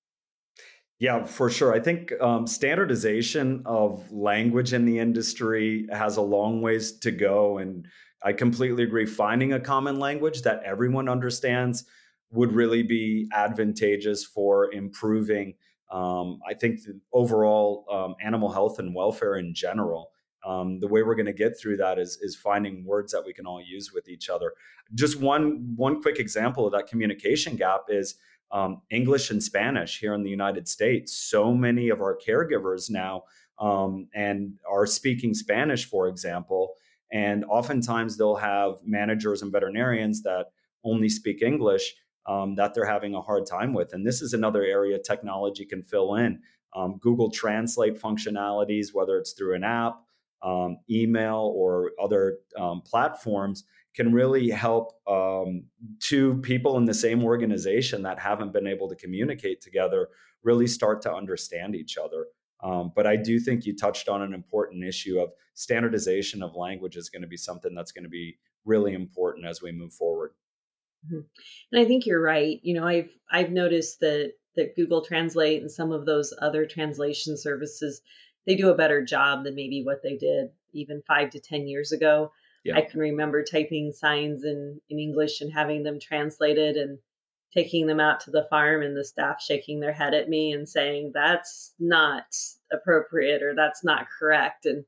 Yeah, 1.01 1.25
for 1.25 1.49
sure. 1.49 1.73
I 1.73 1.79
think 1.79 2.13
um, 2.21 2.47
standardization 2.47 3.63
of 3.65 4.11
language 4.11 4.73
in 4.73 4.85
the 4.85 4.99
industry 4.99 5.87
has 5.93 6.17
a 6.17 6.23
long 6.23 6.61
ways 6.61 6.93
to 6.99 7.13
go. 7.13 7.59
And 7.59 7.87
I 8.25 8.33
completely 8.33 8.83
agree. 8.83 9.07
Finding 9.07 9.53
a 9.53 9.61
common 9.61 10.01
language 10.01 10.43
that 10.43 10.63
everyone 10.65 11.09
understands 11.09 11.85
would 12.33 12.53
really 12.53 12.83
be 12.83 13.29
advantageous 13.33 14.25
for 14.25 14.73
improving, 14.73 15.55
um, 15.93 16.41
I 16.47 16.55
think, 16.55 16.81
overall 17.13 17.87
um, 17.91 18.17
animal 18.21 18.51
health 18.51 18.81
and 18.81 18.93
welfare 18.93 19.37
in 19.37 19.55
general. 19.55 20.11
Um, 20.45 20.81
the 20.81 20.89
way 20.89 21.03
we're 21.03 21.15
going 21.15 21.27
to 21.27 21.33
get 21.33 21.59
through 21.59 21.77
that 21.79 21.99
is 21.99 22.19
is 22.23 22.37
finding 22.37 22.85
words 22.85 23.13
that 23.13 23.25
we 23.25 23.33
can 23.33 23.47
all 23.47 23.61
use 23.61 23.93
with 23.93 24.09
each 24.09 24.29
other. 24.29 24.53
Just 24.95 25.21
one 25.21 25.75
one 25.77 26.01
quick 26.01 26.19
example 26.19 26.67
of 26.67 26.73
that 26.73 26.87
communication 26.87 27.57
gap 27.57 27.83
is 27.89 28.17
um, 28.51 28.83
English 28.91 29.31
and 29.31 29.43
Spanish 29.43 29.99
here 29.99 30.15
in 30.15 30.23
the 30.23 30.31
United 30.31 30.69
States. 30.69 31.17
So 31.17 31.53
many 31.55 31.89
of 31.89 32.01
our 32.01 32.17
caregivers 32.17 32.91
now 32.91 33.25
um, 33.59 34.09
and 34.15 34.55
are 34.71 34.87
speaking 34.87 35.35
Spanish, 35.35 35.85
for 35.85 36.09
example. 36.09 36.75
And 37.13 37.45
oftentimes 37.45 38.17
they'll 38.17 38.37
have 38.37 38.75
managers 38.85 39.43
and 39.43 39.53
veterinarians 39.53 40.23
that 40.23 40.47
only 40.85 41.09
speak 41.09 41.43
English 41.43 41.95
um, 42.29 42.55
that 42.57 42.75
they're 42.75 42.85
having 42.85 43.15
a 43.15 43.23
hard 43.23 43.47
time 43.47 43.73
with. 43.73 43.93
And 43.93 44.07
this 44.07 44.21
is 44.21 44.35
another 44.35 44.63
area 44.63 44.99
technology 44.99 45.65
can 45.65 45.83
fill 45.83 46.17
in. 46.17 46.41
Um, 46.77 46.99
Google 47.01 47.31
Translate 47.31 48.01
functionalities, 48.01 48.89
whether 48.93 49.17
it's 49.17 49.33
through 49.33 49.55
an 49.55 49.65
app, 49.65 50.01
um, 50.43 50.79
email, 50.91 51.53
or 51.57 51.93
other 52.01 52.39
um, 52.59 52.83
platforms 52.83 53.65
can 53.99 54.13
really 54.13 54.49
help 54.49 54.93
um, 55.09 55.65
two 55.99 56.35
people 56.43 56.77
in 56.77 56.85
the 56.85 56.95
same 56.95 57.25
organization 57.25 58.01
that 58.05 58.17
haven't 58.17 58.53
been 58.53 58.69
able 58.69 58.89
to 58.89 58.95
communicate 58.95 59.61
together 59.61 60.09
really 60.45 60.69
start 60.69 61.03
to 61.03 61.13
understand 61.13 61.75
each 61.75 61.99
other. 61.99 62.27
Um, 62.63 62.93
but 62.95 63.09
I 63.09 63.17
do 63.17 63.41
think 63.41 63.67
you 63.67 63.75
touched 63.75 64.09
on 64.09 64.23
an 64.23 64.33
important 64.33 64.85
issue 64.85 65.19
of 65.19 65.33
standardization 65.55 66.45
of 66.45 66.55
language 66.55 66.95
is 66.97 67.11
going 67.11 67.23
to 67.23 67.29
be 67.29 67.37
something 67.37 67.75
that's 67.75 67.91
going 67.91 68.05
to 68.05 68.09
be 68.09 68.39
really 68.65 68.95
important 68.95 69.47
as 69.47 69.61
we 69.61 69.73
move 69.73 69.93
forward. 69.93 70.31
Mm-hmm. 71.05 71.27
And 71.73 71.81
I 71.81 71.85
think 71.85 72.07
you're 72.07 72.23
right. 72.23 72.61
You 72.63 72.75
know, 72.75 72.87
I've 72.87 73.11
I've 73.33 73.51
noticed 73.51 73.99
that 73.99 74.35
that 74.55 74.77
Google 74.77 75.05
Translate 75.05 75.61
and 75.61 75.73
some 75.73 75.91
of 75.91 76.07
those 76.07 76.33
other 76.41 76.67
translation 76.67 77.37
services 77.37 78.01
they 78.47 78.55
do 78.55 78.71
a 78.71 78.77
better 78.77 79.05
job 79.05 79.43
than 79.43 79.57
maybe 79.57 79.83
what 79.85 80.05
they 80.05 80.17
did 80.17 80.51
even 80.73 81.03
five 81.09 81.31
to 81.31 81.41
ten 81.41 81.67
years 81.67 81.91
ago. 81.91 82.31
Yeah. 82.65 82.77
I 82.77 82.83
can 82.83 83.01
remember 83.01 83.43
typing 83.45 83.93
signs 83.93 84.45
in, 84.45 84.81
in 84.89 84.99
English 84.99 85.41
and 85.41 85.53
having 85.53 85.83
them 85.83 85.99
translated 86.01 86.77
and 86.77 86.99
taking 87.55 87.87
them 87.87 88.01
out 88.01 88.21
to 88.21 88.31
the 88.31 88.47
farm 88.51 88.83
and 88.83 88.97
the 88.97 89.05
staff 89.05 89.41
shaking 89.41 89.81
their 89.81 89.93
head 89.93 90.15
at 90.15 90.29
me 90.29 90.53
and 90.53 90.69
saying 90.69 91.13
that's 91.15 91.73
not 91.79 92.25
appropriate 92.73 93.43
or 93.43 93.55
that's 93.55 93.83
not 93.83 94.07
correct. 94.19 94.67
And 94.67 94.85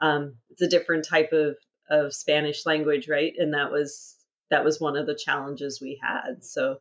um, 0.00 0.36
it's 0.50 0.62
a 0.62 0.68
different 0.68 1.06
type 1.06 1.32
of 1.32 1.56
of 1.90 2.14
Spanish 2.14 2.64
language 2.64 3.08
right? 3.08 3.32
And 3.38 3.54
that 3.54 3.70
was 3.70 4.16
that 4.50 4.64
was 4.64 4.80
one 4.80 4.96
of 4.96 5.06
the 5.06 5.18
challenges 5.22 5.80
we 5.80 6.00
had. 6.02 6.44
So 6.44 6.78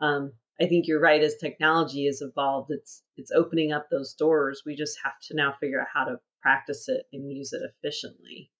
um, 0.00 0.32
I 0.60 0.66
think 0.66 0.86
you're 0.86 1.00
right 1.00 1.22
as 1.22 1.36
technology 1.36 2.06
has 2.06 2.20
evolved 2.20 2.70
it's 2.70 3.02
it's 3.16 3.30
opening 3.30 3.72
up 3.72 3.88
those 3.90 4.14
doors. 4.14 4.62
We 4.66 4.74
just 4.74 4.98
have 5.04 5.14
to 5.28 5.36
now 5.36 5.54
figure 5.60 5.80
out 5.80 5.88
how 5.92 6.04
to 6.04 6.20
practice 6.42 6.88
it 6.88 7.06
and 7.12 7.30
use 7.30 7.52
it 7.52 7.62
efficiently 7.62 8.50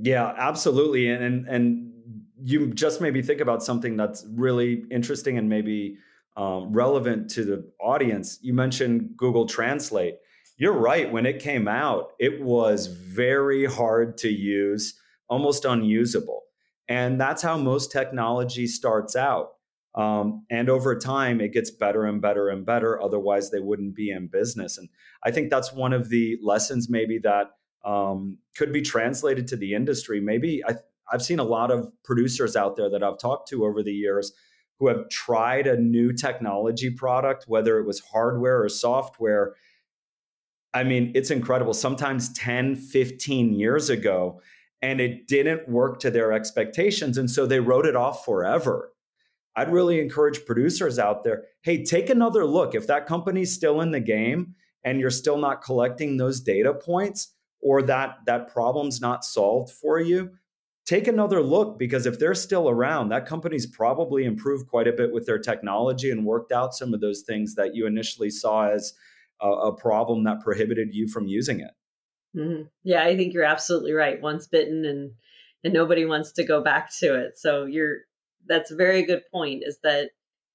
yeah, 0.00 0.34
absolutely. 0.36 1.08
And, 1.08 1.22
and 1.22 1.48
and 1.48 1.92
you 2.40 2.72
just 2.72 3.00
maybe 3.00 3.22
think 3.22 3.40
about 3.40 3.62
something 3.62 3.96
that's 3.96 4.24
really 4.30 4.84
interesting 4.90 5.38
and 5.38 5.48
maybe 5.48 5.96
um, 6.36 6.72
relevant 6.72 7.30
to 7.30 7.44
the 7.44 7.70
audience. 7.80 8.38
You 8.42 8.54
mentioned 8.54 9.16
Google 9.16 9.46
Translate. 9.46 10.14
You're 10.56 10.72
right. 10.72 11.10
When 11.10 11.26
it 11.26 11.40
came 11.40 11.66
out, 11.66 12.12
it 12.18 12.42
was 12.42 12.86
very 12.86 13.64
hard 13.64 14.18
to 14.18 14.28
use, 14.28 14.94
almost 15.28 15.64
unusable. 15.64 16.42
And 16.88 17.20
that's 17.20 17.42
how 17.42 17.56
most 17.56 17.92
technology 17.92 18.66
starts 18.66 19.14
out. 19.16 19.50
Um, 19.94 20.44
and 20.48 20.70
over 20.70 20.96
time, 20.96 21.40
it 21.40 21.52
gets 21.52 21.70
better 21.70 22.04
and 22.04 22.22
better 22.22 22.48
and 22.48 22.64
better. 22.64 23.02
Otherwise, 23.02 23.50
they 23.50 23.60
wouldn't 23.60 23.96
be 23.96 24.10
in 24.10 24.28
business. 24.28 24.78
And 24.78 24.88
I 25.24 25.32
think 25.32 25.50
that's 25.50 25.72
one 25.72 25.92
of 25.92 26.08
the 26.08 26.38
lessons 26.42 26.88
maybe 26.88 27.18
that 27.24 27.48
um, 27.88 28.36
could 28.54 28.70
be 28.70 28.82
translated 28.82 29.48
to 29.48 29.56
the 29.56 29.72
industry. 29.72 30.20
Maybe 30.20 30.62
I, 30.64 30.74
I've 31.10 31.22
seen 31.22 31.38
a 31.38 31.44
lot 31.44 31.70
of 31.70 31.90
producers 32.04 32.54
out 32.54 32.76
there 32.76 32.90
that 32.90 33.02
I've 33.02 33.18
talked 33.18 33.48
to 33.48 33.64
over 33.64 33.82
the 33.82 33.92
years 33.92 34.32
who 34.78 34.88
have 34.88 35.08
tried 35.08 35.66
a 35.66 35.80
new 35.80 36.12
technology 36.12 36.90
product, 36.90 37.44
whether 37.48 37.78
it 37.78 37.86
was 37.86 38.00
hardware 38.00 38.62
or 38.62 38.68
software. 38.68 39.54
I 40.74 40.84
mean, 40.84 41.12
it's 41.14 41.30
incredible. 41.30 41.72
Sometimes 41.72 42.30
10, 42.34 42.76
15 42.76 43.54
years 43.54 43.88
ago, 43.88 44.42
and 44.82 45.00
it 45.00 45.26
didn't 45.26 45.66
work 45.66 45.98
to 46.00 46.10
their 46.10 46.30
expectations. 46.32 47.16
And 47.16 47.30
so 47.30 47.46
they 47.46 47.58
wrote 47.58 47.86
it 47.86 47.96
off 47.96 48.24
forever. 48.24 48.92
I'd 49.56 49.72
really 49.72 49.98
encourage 49.98 50.44
producers 50.44 50.98
out 50.98 51.24
there 51.24 51.44
hey, 51.62 51.84
take 51.84 52.10
another 52.10 52.44
look. 52.44 52.74
If 52.74 52.86
that 52.86 53.06
company's 53.06 53.52
still 53.52 53.80
in 53.80 53.92
the 53.92 54.00
game 54.00 54.54
and 54.84 55.00
you're 55.00 55.10
still 55.10 55.38
not 55.38 55.62
collecting 55.62 56.16
those 56.16 56.40
data 56.40 56.72
points 56.74 57.34
or 57.60 57.82
that, 57.82 58.18
that 58.26 58.52
problem's 58.52 59.00
not 59.00 59.24
solved 59.24 59.72
for 59.72 60.00
you, 60.00 60.30
take 60.86 61.06
another 61.06 61.42
look 61.42 61.78
because 61.78 62.06
if 62.06 62.18
they're 62.18 62.34
still 62.34 62.68
around, 62.68 63.10
that 63.10 63.26
company's 63.26 63.66
probably 63.66 64.24
improved 64.24 64.68
quite 64.68 64.88
a 64.88 64.92
bit 64.92 65.12
with 65.12 65.26
their 65.26 65.38
technology 65.38 66.10
and 66.10 66.24
worked 66.24 66.52
out 66.52 66.74
some 66.74 66.94
of 66.94 67.00
those 67.00 67.22
things 67.22 67.54
that 67.56 67.74
you 67.74 67.86
initially 67.86 68.30
saw 68.30 68.68
as 68.68 68.94
a, 69.40 69.48
a 69.48 69.76
problem 69.76 70.24
that 70.24 70.40
prohibited 70.40 70.94
you 70.94 71.08
from 71.08 71.26
using 71.26 71.60
it. 71.60 71.72
Mm-hmm. 72.36 72.62
Yeah, 72.84 73.02
I 73.02 73.16
think 73.16 73.34
you're 73.34 73.44
absolutely 73.44 73.92
right. 73.92 74.20
Once 74.20 74.46
bitten 74.46 74.84
and 74.84 75.12
and 75.64 75.74
nobody 75.74 76.04
wants 76.04 76.32
to 76.32 76.44
go 76.44 76.62
back 76.62 76.90
to 77.00 77.16
it. 77.16 77.38
So 77.38 77.64
you're 77.64 77.98
that's 78.46 78.70
a 78.70 78.76
very 78.76 79.02
good 79.02 79.22
point 79.30 79.62
is 79.66 79.78
that 79.82 80.10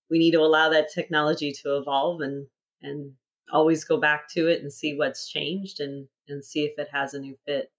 we 0.09 0.17
need 0.17 0.31
to 0.31 0.41
allow 0.41 0.69
that 0.69 0.93
technology 0.93 1.53
to 1.63 1.77
evolve 1.77 2.21
and 2.21 2.47
and 2.81 3.13
always 3.51 3.83
go 3.83 3.97
back 3.97 4.29
to 4.29 4.47
it 4.47 4.61
and 4.61 4.71
see 4.71 4.95
what's 4.95 5.29
changed 5.29 5.79
and 5.79 6.07
and 6.27 6.43
see 6.43 6.65
if 6.65 6.77
it 6.77 6.89
has 6.91 7.13
a 7.13 7.19
new 7.19 7.37
fit 7.45 7.71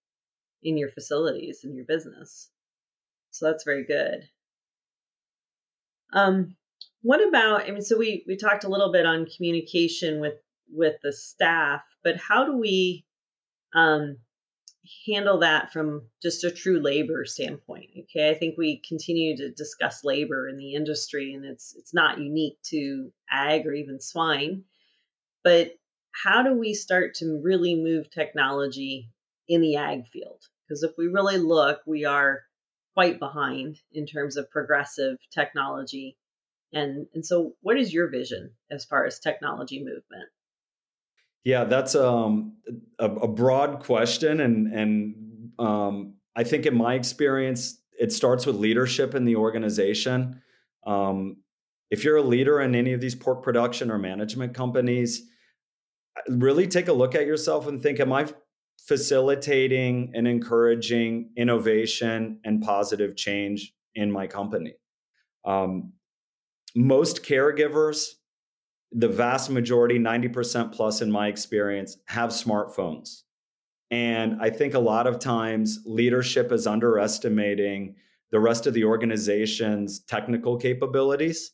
in 0.62 0.76
your 0.76 0.90
facilities 0.90 1.64
and 1.64 1.74
your 1.74 1.84
business. 1.84 2.50
So 3.30 3.46
that's 3.46 3.64
very 3.64 3.84
good. 3.84 4.28
Um 6.12 6.56
what 7.02 7.26
about 7.26 7.68
I 7.68 7.70
mean 7.70 7.82
so 7.82 7.98
we 7.98 8.24
we 8.26 8.36
talked 8.36 8.64
a 8.64 8.68
little 8.68 8.92
bit 8.92 9.06
on 9.06 9.26
communication 9.26 10.20
with 10.20 10.38
with 10.70 10.96
the 11.02 11.12
staff, 11.12 11.82
but 12.02 12.16
how 12.16 12.44
do 12.46 12.56
we 12.56 13.04
um 13.74 14.18
handle 15.06 15.38
that 15.38 15.72
from 15.72 16.02
just 16.22 16.44
a 16.44 16.50
true 16.50 16.80
labor 16.80 17.24
standpoint. 17.24 17.90
Okay, 18.00 18.28
I 18.28 18.34
think 18.34 18.56
we 18.56 18.82
continue 18.86 19.36
to 19.38 19.50
discuss 19.50 20.04
labor 20.04 20.48
in 20.48 20.56
the 20.56 20.74
industry, 20.74 21.32
and 21.32 21.44
it's 21.44 21.74
it's 21.76 21.94
not 21.94 22.18
unique 22.18 22.58
to 22.64 23.12
ag 23.30 23.66
or 23.66 23.72
even 23.72 24.00
swine. 24.00 24.64
But 25.42 25.72
how 26.22 26.42
do 26.42 26.54
we 26.54 26.74
start 26.74 27.14
to 27.14 27.40
really 27.42 27.74
move 27.74 28.10
technology 28.10 29.10
in 29.48 29.60
the 29.60 29.76
ag 29.76 30.06
field? 30.06 30.42
Because 30.66 30.82
if 30.82 30.92
we 30.96 31.08
really 31.08 31.38
look, 31.38 31.80
we 31.86 32.04
are 32.04 32.42
quite 32.94 33.18
behind 33.18 33.78
in 33.92 34.06
terms 34.06 34.36
of 34.36 34.50
progressive 34.50 35.18
technology. 35.32 36.16
And 36.72 37.06
and 37.14 37.24
so, 37.24 37.54
what 37.60 37.76
is 37.76 37.92
your 37.92 38.08
vision 38.08 38.52
as 38.70 38.84
far 38.84 39.04
as 39.04 39.18
technology 39.18 39.78
movement? 39.78 40.28
Yeah, 41.44 41.64
that's 41.64 41.94
um, 41.94 42.56
a, 42.98 43.04
a, 43.04 43.28
broad 43.28 43.80
question, 43.80 44.40
and 44.40 44.72
and 44.72 45.50
um, 45.58 46.14
I 46.34 46.42
think 46.42 46.66
in 46.66 46.74
my 46.74 46.94
experience, 46.94 47.78
it 47.98 48.12
starts 48.12 48.46
with 48.46 48.56
leadership 48.56 49.14
in 49.14 49.24
the 49.24 49.36
organization. 49.36 50.42
Um, 50.86 51.36
if 51.90 52.02
you're 52.02 52.16
a 52.16 52.22
leader 52.22 52.60
in 52.60 52.74
any 52.74 52.92
of 52.92 53.00
these 53.00 53.14
pork 53.14 53.42
production 53.42 53.90
or 53.90 53.98
management 53.98 54.54
companies, 54.54 55.28
really 56.28 56.66
take 56.66 56.88
a 56.88 56.92
look 56.92 57.14
at 57.14 57.26
yourself 57.26 57.66
and 57.66 57.82
think: 57.82 58.00
Am 58.00 58.12
I 58.12 58.26
facilitating 58.86 60.12
and 60.14 60.28
encouraging 60.28 61.30
innovation 61.36 62.40
and 62.44 62.62
positive 62.62 63.16
change 63.16 63.72
in 63.94 64.10
my 64.10 64.26
company? 64.26 64.74
Um, 65.44 65.92
most 66.74 67.22
caregivers 67.22 68.14
the 68.94 69.08
vast 69.08 69.50
majority, 69.50 69.98
90% 69.98 70.72
plus 70.72 71.02
in 71.02 71.10
my 71.10 71.26
experience, 71.26 71.98
have 72.06 72.30
smartphones. 72.30 73.22
And 73.90 74.40
I 74.40 74.50
think 74.50 74.74
a 74.74 74.78
lot 74.78 75.06
of 75.06 75.18
times 75.18 75.80
leadership 75.84 76.52
is 76.52 76.66
underestimating 76.66 77.96
the 78.30 78.40
rest 78.40 78.66
of 78.66 78.74
the 78.74 78.84
organization's 78.84 80.00
technical 80.04 80.56
capabilities. 80.56 81.52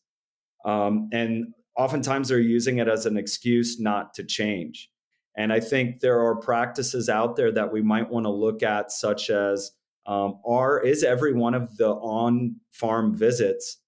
Um, 0.64 1.08
and 1.12 1.46
oftentimes 1.80 2.28
they're 2.28 2.38
using 2.38 2.76
it 2.76 2.88
as 2.88 3.06
an 3.06 3.16
excuse 3.16 3.80
not 3.80 4.12
to 4.12 4.22
change. 4.22 4.90
And 5.34 5.50
I 5.50 5.60
think 5.60 6.00
there 6.00 6.20
are 6.20 6.36
practices 6.36 7.08
out 7.08 7.36
there 7.36 7.50
that 7.52 7.72
we 7.72 7.80
might 7.80 8.10
want 8.10 8.26
to 8.26 8.30
look 8.30 8.62
at, 8.62 8.92
such 8.92 9.30
as 9.30 9.70
um, 10.06 10.40
are 10.46 10.78
is 10.84 11.02
every 11.02 11.32
one 11.32 11.54
of 11.54 11.78
the 11.78 11.88
on 11.88 12.56
farm 12.70 13.14
visits 13.14 13.78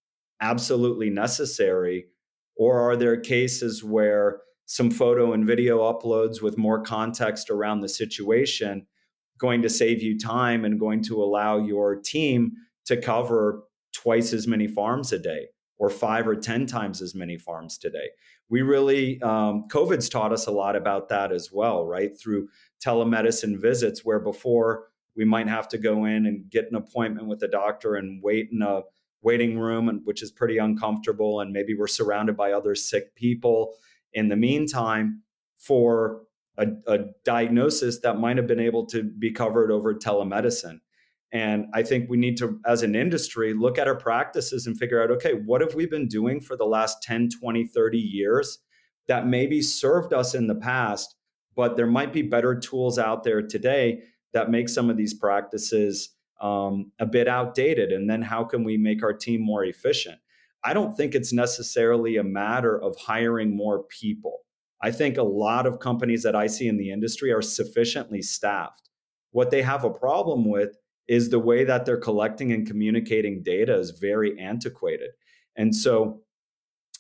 absolutely 0.41 1.11
necessary? 1.11 2.07
Or 2.57 2.81
are 2.81 2.97
there 2.97 3.21
cases 3.21 3.85
where 3.85 4.41
some 4.65 4.91
photo 4.91 5.35
and 5.35 5.47
video 5.47 5.81
uploads 5.81 6.41
with 6.41 6.57
more 6.57 6.81
context 6.83 7.51
around 7.51 7.81
the 7.81 7.91
situation 7.91 8.87
going 9.37 9.61
to 9.61 9.69
save 9.69 10.01
you 10.01 10.19
time 10.19 10.65
and 10.65 10.81
going 10.81 11.03
to 11.03 11.23
allow 11.23 11.59
your 11.59 11.97
team 11.97 12.53
to 12.87 12.97
cover 12.97 13.65
twice 13.93 14.33
as 14.33 14.49
many 14.49 14.67
farms 14.67 15.13
a 15.13 15.19
day 15.19 15.49
or 15.83 15.91
five 15.91 16.29
or 16.29 16.37
10 16.37 16.65
times 16.65 17.03
as 17.03 17.13
many 17.13 17.37
farms 17.37 17.77
today? 17.77 18.09
We 18.49 18.63
really, 18.63 19.21
um, 19.21 19.65
COVID's 19.67 20.09
taught 20.09 20.33
us 20.33 20.47
a 20.47 20.53
lot 20.53 20.77
about 20.77 21.09
that 21.09 21.33
as 21.33 21.51
well, 21.51 21.85
right? 21.85 22.17
Through 22.17 22.51
telemedicine 22.79 23.61
visits, 23.61 24.05
where 24.05 24.21
before 24.21 24.85
we 25.17 25.25
might 25.25 25.49
have 25.49 25.67
to 25.71 25.79
go 25.79 26.05
in 26.05 26.27
and 26.27 26.49
get 26.49 26.69
an 26.71 26.77
appointment 26.77 27.27
with 27.27 27.43
a 27.43 27.49
doctor 27.49 27.97
and 27.97 28.23
wait 28.23 28.51
in 28.53 28.63
a 28.63 28.83
waiting 29.23 29.59
room, 29.59 29.89
and 29.89 30.03
which 30.05 30.23
is 30.23 30.31
pretty 30.31 30.59
uncomfortable. 30.59 31.41
And 31.41 31.53
maybe 31.53 31.75
we're 31.75 31.89
surrounded 31.89 32.37
by 32.37 32.53
other 32.53 32.77
sick 32.77 33.17
people 33.17 33.75
in 34.13 34.29
the 34.29 34.37
meantime 34.37 35.23
for 35.57 36.23
a, 36.59 36.69
a 36.87 36.99
diagnosis 37.25 37.99
that 38.01 38.21
might 38.21 38.37
have 38.37 38.47
been 38.47 38.61
able 38.61 38.87
to 38.87 39.03
be 39.03 39.33
covered 39.33 39.73
over 39.73 39.95
telemedicine. 39.95 40.79
And 41.33 41.67
I 41.73 41.83
think 41.83 42.11
we 42.11 42.19
need 42.19 42.37
to, 42.39 42.61
as 42.67 42.83
an 42.83 42.95
industry, 42.95 43.55
look 43.55 43.79
at 43.79 43.89
our 43.89 43.97
practices 43.97 44.67
and 44.67 44.79
figure 44.79 45.03
out 45.03 45.11
okay, 45.11 45.33
what 45.33 45.63
have 45.63 45.75
we 45.75 45.87
been 45.87 46.07
doing 46.07 46.41
for 46.41 46.57
the 46.57 46.67
last 46.67 47.03
10, 47.03 47.31
20, 47.41 47.67
30 47.67 47.99
years 47.99 48.59
that 49.09 49.27
maybe 49.27 49.63
served 49.63 50.13
us 50.13 50.35
in 50.35 50.47
the 50.47 50.55
past, 50.55 51.17
but 51.57 51.77
there 51.77 51.87
might 51.87 52.13
be 52.13 52.23
better 52.23 52.59
tools 52.59 52.99
out 52.99 53.25
there 53.25 53.43
today 53.43 54.03
that 54.33 54.51
make 54.51 54.69
some 54.69 54.91
of 54.91 54.97
these 54.97 55.15
practices 55.15 56.11
um, 56.41 56.91
a 56.99 57.07
bit 57.07 57.29
outdated? 57.29 57.93
And 57.93 58.11
then 58.11 58.21
how 58.21 58.45
can 58.45 58.65
we 58.65 58.77
make 58.77 59.03
our 59.03 59.13
team 59.13 59.41
more 59.41 59.65
efficient? 59.65 60.19
I 60.65 60.75
don't 60.75 60.97
think 60.97 61.15
it's 61.15 61.33
necessarily 61.33 62.17
a 62.17 62.25
matter 62.25 62.81
of 62.81 62.97
hiring 62.97 63.57
more 63.57 63.85
people. 63.85 64.41
I 64.83 64.91
think 64.91 65.17
a 65.17 65.23
lot 65.23 65.67
of 65.67 65.79
companies 65.79 66.23
that 66.25 66.37
I 66.37 66.47
see 66.49 66.69
in 66.69 66.77
the 66.77 66.91
industry 66.91 67.33
are 67.33 67.43
sufficiently 67.43 68.21
staffed. 68.21 68.91
What 69.31 69.51
they 69.51 69.63
have 69.63 69.85
a 69.85 69.91
problem 69.91 70.49
with 70.49 70.77
is 71.13 71.29
the 71.29 71.39
way 71.39 71.63
that 71.63 71.85
they're 71.85 71.99
collecting 71.99 72.53
and 72.53 72.67
communicating 72.67 73.43
data 73.43 73.77
is 73.77 73.91
very 73.91 74.41
antiquated. 74.41 75.11
And 75.55 75.77
so, 75.77 76.23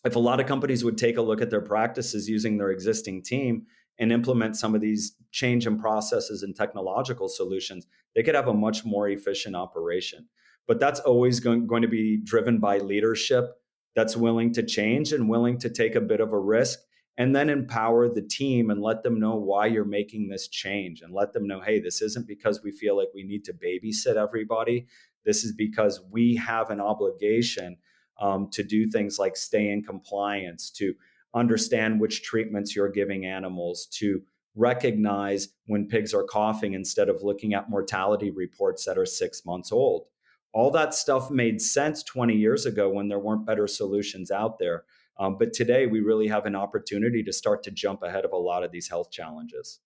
if 0.04 0.16
a 0.16 0.19
lot 0.19 0.38
of 0.38 0.45
companies 0.47 0.85
would 0.85 0.99
take 0.99 1.16
a 1.16 1.23
look 1.23 1.40
at 1.40 1.49
their 1.49 1.62
practices 1.62 2.28
using 2.28 2.59
their 2.59 2.71
existing 2.71 3.23
team 3.23 3.64
and 3.99 4.12
implement 4.12 4.59
some 4.59 4.75
of 4.75 4.83
these 4.83 5.16
change 5.31 5.66
in 5.66 5.78
processes 5.78 6.42
and 6.42 6.54
technological 6.54 7.26
solutions, 7.26 7.87
they 8.14 8.23
could 8.23 8.35
have 8.35 8.49
a 8.49 8.52
much 8.52 8.85
more 8.85 9.09
efficient 9.09 9.57
operation. 9.57 10.28
But 10.69 10.78
that's 10.78 11.00
always 11.00 11.40
going, 11.40 11.66
going 11.66 11.81
to 11.81 11.88
be 11.88 12.19
driven 12.23 12.59
by 12.59 12.78
leadership 12.78 13.54
that's 13.97 14.14
willing 14.14 14.52
to 14.52 14.62
change 14.62 15.14
and 15.14 15.31
willing 15.31 15.57
to 15.61 15.71
take 15.71 15.95
a 15.95 16.02
bit 16.02 16.21
of 16.21 16.35
a 16.35 16.38
risk 16.38 16.81
and 17.19 17.37
then 17.37 17.50
empower 17.50 18.09
the 18.09 18.23
team 18.23 18.71
and 18.71 18.81
let 18.81 19.02
them 19.02 19.21
know 19.21 19.37
why 19.37 19.66
you're 19.66 19.85
making 19.85 20.28
this 20.28 20.49
change 20.49 21.02
and 21.02 21.12
let 21.12 21.33
them 21.33 21.47
know 21.47 21.61
hey 21.61 21.81
this 21.81 22.00
isn't 22.02 22.26
because 22.26 22.62
we 22.62 22.71
feel 22.71 22.97
like 22.97 23.09
we 23.14 23.23
need 23.23 23.45
to 23.45 23.52
babysit 23.52 24.16
everybody 24.16 24.87
this 25.25 25.45
is 25.45 25.52
because 25.52 26.00
we 26.11 26.35
have 26.37 26.71
an 26.71 26.81
obligation 26.81 27.76
um, 28.21 28.49
to 28.52 28.62
do 28.62 28.87
things 28.87 29.19
like 29.19 29.37
stay 29.37 29.69
in 29.69 29.83
compliance 29.83 30.71
to 30.71 30.95
understand 31.35 32.00
which 32.00 32.23
treatments 32.23 32.76
you're 32.76 32.90
giving 32.90 33.25
animals 33.26 33.87
to 33.87 34.23
recognize 34.54 35.49
when 35.66 35.88
pigs 35.88 36.12
are 36.12 36.25
coughing 36.25 36.75
instead 36.75 37.09
of 37.09 37.23
looking 37.23 37.54
at 37.54 37.71
mortality 37.71 38.31
reports 38.31 38.85
that 38.85 38.99
are 38.99 39.07
six 39.07 39.47
months 39.47 39.73
old. 39.73 40.07
All 40.52 40.71
that 40.73 40.92
stuff 40.92 41.31
made 41.31 41.62
sense 41.62 42.02
20 42.02 42.35
years 42.35 42.66
ago 42.66 42.90
when 42.90 43.09
there 43.09 43.19
weren't 43.19 43.47
better 43.47 43.66
solutions 43.66 44.31
out 44.31 44.59
there. 44.59 44.85
Um, 45.19 45.37
but 45.38 45.52
today, 45.52 45.87
we 45.87 46.00
really 46.00 46.28
have 46.28 46.47
an 46.47 46.57
opportunity 46.57 47.23
to 47.25 47.33
start 47.33 47.64
to 47.64 47.71
jump 47.71 48.02
ahead 48.02 48.25
of 48.25 48.33
a 48.33 48.37
lot 48.37 48.64
of 48.64 48.73
these 48.73 48.88
health 48.88 49.11
challenges. 49.11 49.81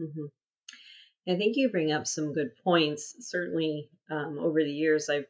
Mm-hmm. 0.00 0.26
I 1.30 1.36
think 1.36 1.56
you 1.56 1.68
bring 1.68 1.92
up 1.92 2.06
some 2.06 2.32
good 2.32 2.52
points. 2.64 3.16
Certainly, 3.20 3.90
um, 4.10 4.38
over 4.38 4.62
the 4.62 4.70
years, 4.70 5.10
I've 5.10 5.26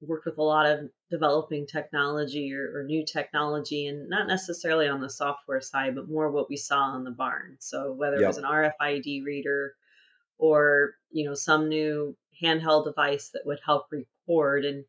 worked 0.00 0.26
with 0.26 0.38
a 0.38 0.42
lot 0.42 0.66
of 0.66 0.90
developing 1.10 1.66
technology 1.66 2.52
or, 2.54 2.80
or, 2.80 2.82
new 2.84 3.04
technology, 3.06 3.86
and 3.86 4.08
not 4.08 4.26
necessarily 4.26 4.88
on 4.88 5.00
the 5.00 5.08
software 5.08 5.60
side, 5.60 5.94
but 5.94 6.08
more 6.08 6.30
what 6.30 6.50
we 6.50 6.56
saw 6.56 6.80
on 6.80 7.04
the 7.04 7.10
barn. 7.12 7.56
So 7.60 7.92
whether 7.92 8.16
yep. 8.16 8.24
it 8.24 8.26
was 8.26 8.38
an 8.38 8.44
RFID 8.44 9.24
reader 9.24 9.74
or 10.38 10.94
you 11.10 11.24
know 11.24 11.34
some 11.34 11.68
new 11.68 12.16
handheld 12.42 12.84
device 12.84 13.30
that 13.32 13.46
would 13.46 13.60
help 13.64 13.86
record 13.92 14.64
and 14.64 14.84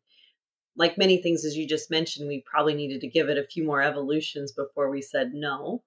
like 0.76 0.98
many 0.98 1.18
things 1.18 1.44
as 1.44 1.56
you 1.56 1.66
just 1.66 1.90
mentioned 1.90 2.28
we 2.28 2.44
probably 2.46 2.74
needed 2.74 3.00
to 3.00 3.08
give 3.08 3.28
it 3.28 3.38
a 3.38 3.46
few 3.46 3.64
more 3.64 3.82
evolutions 3.82 4.52
before 4.52 4.90
we 4.90 5.02
said 5.02 5.32
no. 5.32 5.82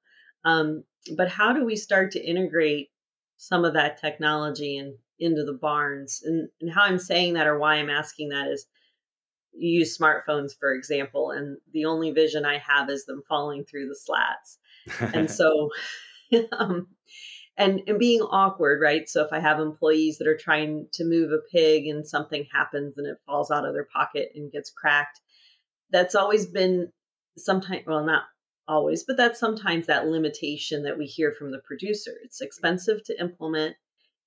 Um, 0.46 0.84
but 1.16 1.30
how 1.30 1.54
do 1.54 1.66
we 1.66 1.76
start 1.76 2.12
to 2.12 2.24
integrate 2.24 2.90
some 3.38 3.66
of 3.66 3.74
that 3.74 4.00
technology 4.00 4.78
and 4.78 4.96
into 5.20 5.44
the 5.44 5.54
barns? 5.54 6.22
And, 6.24 6.50
and 6.62 6.72
how 6.72 6.84
i'm 6.84 7.00
saying 7.00 7.34
that 7.34 7.48
or 7.48 7.58
why 7.58 7.76
i'm 7.76 7.90
asking 7.90 8.30
that 8.30 8.48
is 8.48 8.66
you 9.54 9.80
use 9.80 9.98
smartphones 9.98 10.52
for 10.58 10.74
example 10.74 11.32
and 11.32 11.58
the 11.74 11.86
only 11.86 12.12
vision 12.12 12.46
i 12.46 12.60
have 12.60 12.90
is 12.90 13.06
them 13.06 13.24
falling 13.28 13.64
through 13.64 13.88
the 13.88 13.96
slats. 13.96 14.60
And 15.14 15.30
so 15.40 15.72
um, 16.52 16.88
and 17.58 17.82
and 17.88 18.00
being 18.00 18.22
awkward 18.22 18.82
right? 18.82 19.10
So 19.10 19.24
if 19.24 19.34
i 19.34 19.40
have 19.40 19.60
employees 19.60 20.18
that 20.18 20.28
are 20.28 20.38
trying 20.38 20.88
to 20.94 21.06
move 21.06 21.32
a 21.32 21.40
pig 21.52 21.88
and 21.88 22.08
something 22.08 22.46
happens 22.52 22.98
and 22.98 23.08
it 23.08 23.18
falls 23.26 23.52
out 23.52 23.66
of 23.66 23.74
their 23.74 23.88
pocket 23.92 24.32
and 24.36 24.52
gets 24.52 24.70
cracked 24.70 25.20
that's 25.92 26.16
always 26.16 26.46
been 26.46 26.92
sometimes 27.38 27.86
well 27.86 28.06
not 28.06 28.24
always 28.68 29.04
but 29.04 29.18
that's 29.18 29.40
sometimes 29.40 29.88
that 29.88 30.08
limitation 30.08 30.84
that 30.84 30.98
we 30.98 31.06
hear 31.06 31.32
from 31.32 31.52
the 31.52 31.60
producer. 31.60 32.12
It's 32.24 32.42
expensive 32.42 33.04
to 33.06 33.20
implement 33.20 33.76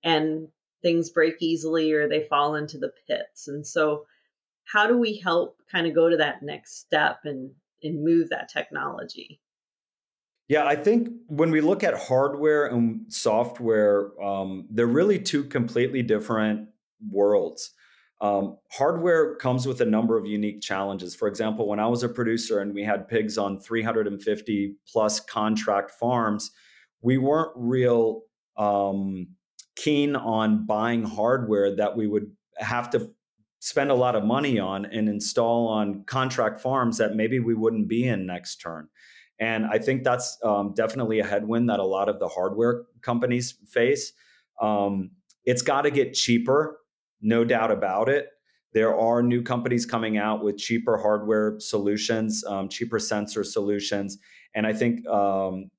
and 0.03 0.49
things 0.83 1.11
break 1.11 1.37
easily 1.41 1.93
or 1.93 2.09
they 2.09 2.25
fall 2.25 2.55
into 2.55 2.79
the 2.79 2.93
pits. 3.07 3.49
And 3.49 3.67
so 3.67 4.07
how 4.65 4.87
do 4.87 4.97
we 4.97 5.19
help 5.19 5.59
kind 5.71 5.87
of 5.87 5.95
go 5.95 6.09
to 6.09 6.19
that 6.19 6.43
next 6.43 6.79
step 6.79 7.21
and 7.25 7.53
and 7.83 8.05
move 8.05 8.31
that 8.31 8.51
technology 8.51 9.41
yeah, 10.51 10.67
I 10.67 10.75
think 10.75 11.11
when 11.29 11.53
we 11.53 11.61
look 11.61 11.85
at 11.85 11.95
hardware 11.97 12.67
and 12.67 13.03
software, 13.07 14.11
um, 14.21 14.67
they're 14.69 14.85
really 14.85 15.21
two 15.21 15.45
completely 15.45 16.03
different 16.03 16.69
worlds. 17.09 17.71
Um, 18.21 18.59
hardware 18.73 19.37
comes 19.37 19.65
with 19.65 19.81
a 19.81 19.85
number 19.85 20.19
of 20.19 20.27
unique 20.27 20.61
challenges. 20.61 21.15
For 21.15 21.29
example, 21.29 21.69
when 21.69 21.79
I 21.79 21.87
was 21.87 22.03
a 22.03 22.09
producer 22.09 22.59
and 22.59 22.75
we 22.75 22.83
had 22.83 23.07
pigs 23.07 23.39
on 23.39 23.61
350 23.61 24.75
plus 24.93 25.21
contract 25.21 25.93
farms, 25.93 26.51
we 27.01 27.17
weren't 27.17 27.53
real 27.55 28.23
um, 28.57 29.29
keen 29.77 30.17
on 30.17 30.67
buying 30.67 31.05
hardware 31.05 31.77
that 31.77 31.97
we 31.97 32.09
would 32.09 32.29
have 32.57 32.91
to 32.91 33.09
spend 33.61 33.93
a 33.93 33.95
lot 33.95 34.17
of 34.17 34.25
money 34.25 34.59
on 34.59 34.85
and 34.85 35.09
install 35.09 35.69
on 35.69 36.03
contract 36.07 36.61
farms 36.61 36.99
that 36.99 37.15
maybe 37.15 37.39
we 37.39 37.55
wouldn't 37.55 37.87
be 37.87 38.09
in 38.09 38.27
next 38.27 38.57
turn. 38.57 38.89
And 39.41 39.65
I 39.67 39.79
think 39.79 40.05
that's 40.05 40.39
um, 40.45 40.75
definitely 40.75 41.19
a 41.21 41.27
headwind 41.27 41.71
that 41.71 41.81
a 41.81 41.85
lot 41.85 42.09
of 42.09 42.19
the 42.19 42.29
hardware 42.29 42.83
companies 43.01 43.57
face. 43.67 44.13
Um, 44.61 45.13
it's 45.47 45.63
got 45.63 45.83
to 45.83 45.91
get 45.91 46.13
cheaper, 46.13 46.79
no 47.23 47.45
doubt 47.45 47.71
about 47.71 48.11
it. 48.11 48.29
There 48.73 48.95
are 48.97 49.23
new 49.23 49.43
companies 49.43 49.87
coming 49.87 50.19
out 50.19 50.45
with 50.45 50.59
cheaper 50.59 50.99
hardware 50.99 51.59
solutions, 51.59 52.45
um, 52.47 52.69
cheaper 52.69 52.99
sensor 52.99 53.43
solutions. 53.43 54.19
And 54.55 54.67
I 54.67 54.75
think 54.75 55.07
um, 55.09 55.71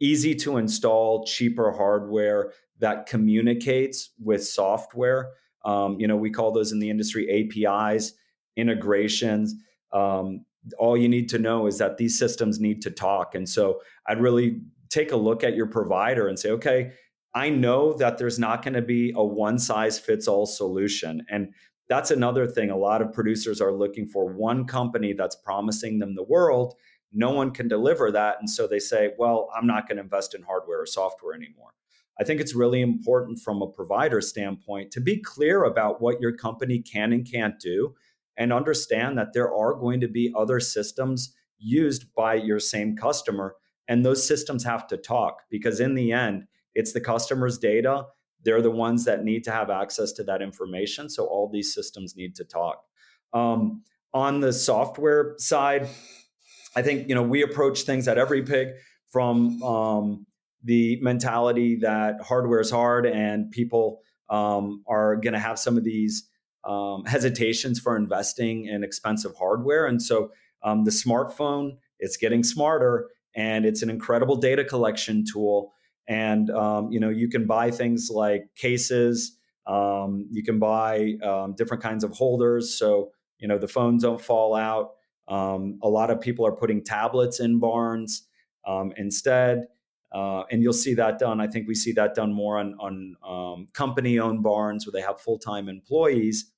easy 0.00 0.34
to 0.36 0.56
install, 0.56 1.24
cheaper 1.26 1.72
hardware 1.72 2.52
that 2.78 3.06
communicates 3.06 4.10
with 4.18 4.44
software. 4.44 5.30
Um, 5.64 6.00
you 6.00 6.08
know, 6.08 6.16
we 6.16 6.30
call 6.30 6.52
those 6.52 6.72
in 6.72 6.78
the 6.80 6.90
industry 6.90 7.28
APIs, 7.66 8.14
integrations. 8.56 9.54
Um, 9.92 10.46
all 10.78 10.96
you 10.96 11.08
need 11.08 11.28
to 11.30 11.38
know 11.38 11.66
is 11.66 11.78
that 11.78 11.96
these 11.96 12.18
systems 12.18 12.60
need 12.60 12.82
to 12.82 12.90
talk. 12.90 13.34
And 13.34 13.48
so 13.48 13.80
I'd 14.06 14.20
really 14.20 14.60
take 14.88 15.12
a 15.12 15.16
look 15.16 15.42
at 15.44 15.54
your 15.54 15.66
provider 15.66 16.28
and 16.28 16.38
say, 16.38 16.50
okay, 16.50 16.92
I 17.34 17.48
know 17.48 17.92
that 17.94 18.18
there's 18.18 18.38
not 18.38 18.62
going 18.62 18.74
to 18.74 18.82
be 18.82 19.12
a 19.14 19.24
one 19.24 19.58
size 19.58 19.98
fits 19.98 20.26
all 20.26 20.46
solution. 20.46 21.24
And 21.30 21.54
that's 21.88 22.10
another 22.10 22.46
thing. 22.46 22.70
A 22.70 22.76
lot 22.76 23.02
of 23.02 23.12
producers 23.12 23.60
are 23.60 23.72
looking 23.72 24.06
for 24.06 24.32
one 24.32 24.66
company 24.66 25.12
that's 25.12 25.36
promising 25.36 25.98
them 25.98 26.14
the 26.14 26.24
world. 26.24 26.74
No 27.12 27.30
one 27.30 27.50
can 27.50 27.68
deliver 27.68 28.12
that. 28.12 28.36
And 28.40 28.48
so 28.48 28.66
they 28.66 28.78
say, 28.78 29.10
well, 29.18 29.48
I'm 29.56 29.66
not 29.66 29.88
going 29.88 29.96
to 29.96 30.02
invest 30.02 30.34
in 30.34 30.42
hardware 30.42 30.80
or 30.80 30.86
software 30.86 31.34
anymore. 31.34 31.70
I 32.20 32.24
think 32.24 32.40
it's 32.40 32.54
really 32.54 32.82
important 32.82 33.40
from 33.40 33.62
a 33.62 33.66
provider 33.66 34.20
standpoint 34.20 34.90
to 34.92 35.00
be 35.00 35.20
clear 35.20 35.64
about 35.64 36.00
what 36.00 36.20
your 36.20 36.36
company 36.36 36.80
can 36.80 37.12
and 37.12 37.28
can't 37.28 37.58
do 37.58 37.94
and 38.40 38.54
understand 38.54 39.18
that 39.18 39.34
there 39.34 39.54
are 39.54 39.74
going 39.74 40.00
to 40.00 40.08
be 40.08 40.32
other 40.34 40.58
systems 40.58 41.34
used 41.58 42.12
by 42.14 42.34
your 42.34 42.58
same 42.58 42.96
customer. 42.96 43.54
And 43.86 44.04
those 44.04 44.26
systems 44.26 44.64
have 44.64 44.86
to 44.88 44.96
talk 44.96 45.42
because, 45.50 45.78
in 45.78 45.94
the 45.94 46.10
end, 46.10 46.44
it's 46.74 46.94
the 46.94 47.02
customer's 47.02 47.58
data. 47.58 48.06
They're 48.42 48.62
the 48.62 48.70
ones 48.70 49.04
that 49.04 49.24
need 49.24 49.44
to 49.44 49.50
have 49.50 49.68
access 49.68 50.12
to 50.12 50.24
that 50.24 50.40
information. 50.40 51.10
So, 51.10 51.26
all 51.26 51.50
these 51.52 51.74
systems 51.74 52.16
need 52.16 52.34
to 52.36 52.44
talk. 52.44 52.82
Um, 53.34 53.82
on 54.14 54.40
the 54.40 54.54
software 54.54 55.34
side, 55.36 55.86
I 56.74 56.80
think 56.80 57.08
you 57.08 57.14
know 57.14 57.22
we 57.22 57.42
approach 57.42 57.82
things 57.82 58.08
at 58.08 58.16
every 58.16 58.42
pig 58.42 58.68
from 59.10 59.62
um, 59.62 60.26
the 60.64 60.98
mentality 61.02 61.76
that 61.82 62.22
hardware 62.22 62.60
is 62.60 62.70
hard 62.70 63.04
and 63.04 63.50
people 63.50 64.00
um, 64.30 64.82
are 64.86 65.16
going 65.16 65.34
to 65.34 65.38
have 65.38 65.58
some 65.58 65.76
of 65.76 65.84
these 65.84 66.29
um, 66.64 67.04
hesitations 67.06 67.78
for 67.78 67.96
investing 67.96 68.66
in 68.66 68.84
expensive 68.84 69.34
hardware. 69.36 69.86
And 69.86 70.02
so 70.02 70.30
um, 70.62 70.84
the 70.84 70.90
smartphone, 70.90 71.76
it's 71.98 72.16
getting 72.16 72.42
smarter 72.42 73.08
and 73.34 73.64
it's 73.64 73.82
an 73.82 73.90
incredible 73.90 74.36
data 74.36 74.64
collection 74.64 75.24
tool. 75.30 75.72
And 76.08 76.50
um, 76.50 76.90
you 76.90 77.00
know, 77.00 77.08
you 77.08 77.28
can 77.28 77.46
buy 77.46 77.70
things 77.70 78.10
like 78.12 78.44
cases. 78.56 79.36
Um, 79.66 80.26
you 80.30 80.42
can 80.42 80.58
buy 80.58 81.14
um, 81.22 81.54
different 81.56 81.82
kinds 81.82 82.02
of 82.02 82.12
holders, 82.12 82.76
so 82.76 83.12
you 83.38 83.46
know 83.46 83.58
the 83.58 83.68
phones 83.68 84.02
don't 84.02 84.20
fall 84.20 84.56
out. 84.56 84.92
Um, 85.28 85.78
a 85.82 85.88
lot 85.88 86.10
of 86.10 86.20
people 86.20 86.44
are 86.44 86.52
putting 86.52 86.82
tablets 86.82 87.38
in 87.38 87.60
barns 87.60 88.26
instead. 88.96 89.66
Uh, 90.12 90.42
and 90.50 90.62
you'll 90.62 90.72
see 90.72 90.94
that 90.94 91.18
done. 91.18 91.40
I 91.40 91.46
think 91.46 91.68
we 91.68 91.74
see 91.74 91.92
that 91.92 92.14
done 92.14 92.32
more 92.32 92.58
on, 92.58 92.74
on 92.80 93.16
um, 93.26 93.66
company 93.72 94.18
owned 94.18 94.42
barns 94.42 94.86
where 94.86 94.92
they 94.92 95.06
have 95.06 95.20
full 95.20 95.38
time 95.38 95.68
employees. 95.68 96.52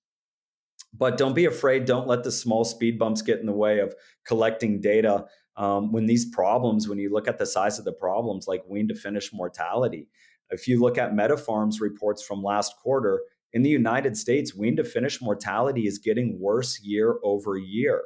But 0.94 1.16
don't 1.16 1.34
be 1.34 1.46
afraid. 1.46 1.84
Don't 1.84 2.06
let 2.06 2.22
the 2.22 2.32
small 2.32 2.64
speed 2.64 2.98
bumps 2.98 3.22
get 3.22 3.40
in 3.40 3.46
the 3.46 3.52
way 3.52 3.78
of 3.80 3.94
collecting 4.26 4.80
data. 4.80 5.26
Um, 5.56 5.92
when 5.92 6.06
these 6.06 6.24
problems, 6.26 6.88
when 6.88 6.98
you 6.98 7.12
look 7.12 7.28
at 7.28 7.38
the 7.38 7.46
size 7.46 7.78
of 7.78 7.84
the 7.84 7.92
problems, 7.92 8.46
like 8.48 8.62
wean 8.66 8.88
to 8.88 8.94
finish 8.94 9.32
mortality, 9.32 10.08
if 10.50 10.66
you 10.68 10.80
look 10.80 10.98
at 10.98 11.12
MetaFarms' 11.12 11.80
reports 11.80 12.22
from 12.22 12.42
last 12.42 12.76
quarter, 12.82 13.22
in 13.52 13.62
the 13.62 13.70
United 13.70 14.16
States, 14.16 14.54
wean 14.54 14.76
to 14.76 14.84
finish 14.84 15.20
mortality 15.20 15.86
is 15.86 15.98
getting 15.98 16.40
worse 16.40 16.80
year 16.82 17.16
over 17.22 17.56
year. 17.56 18.04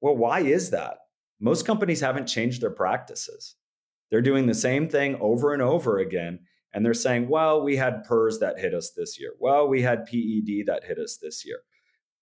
Well, 0.00 0.16
why 0.16 0.40
is 0.40 0.70
that? 0.70 0.98
Most 1.40 1.64
companies 1.64 2.00
haven't 2.00 2.26
changed 2.26 2.60
their 2.60 2.70
practices. 2.70 3.54
They're 4.12 4.20
doing 4.20 4.44
the 4.44 4.54
same 4.54 4.90
thing 4.90 5.16
over 5.20 5.54
and 5.54 5.62
over 5.62 5.98
again. 5.98 6.40
And 6.74 6.84
they're 6.84 6.92
saying, 6.92 7.28
well, 7.28 7.62
we 7.62 7.76
had 7.76 8.04
PRRS 8.04 8.40
that 8.40 8.58
hit 8.58 8.74
us 8.74 8.92
this 8.94 9.18
year. 9.18 9.32
Well, 9.40 9.66
we 9.66 9.80
had 9.80 10.04
PED 10.04 10.66
that 10.66 10.84
hit 10.84 10.98
us 10.98 11.16
this 11.16 11.46
year. 11.46 11.60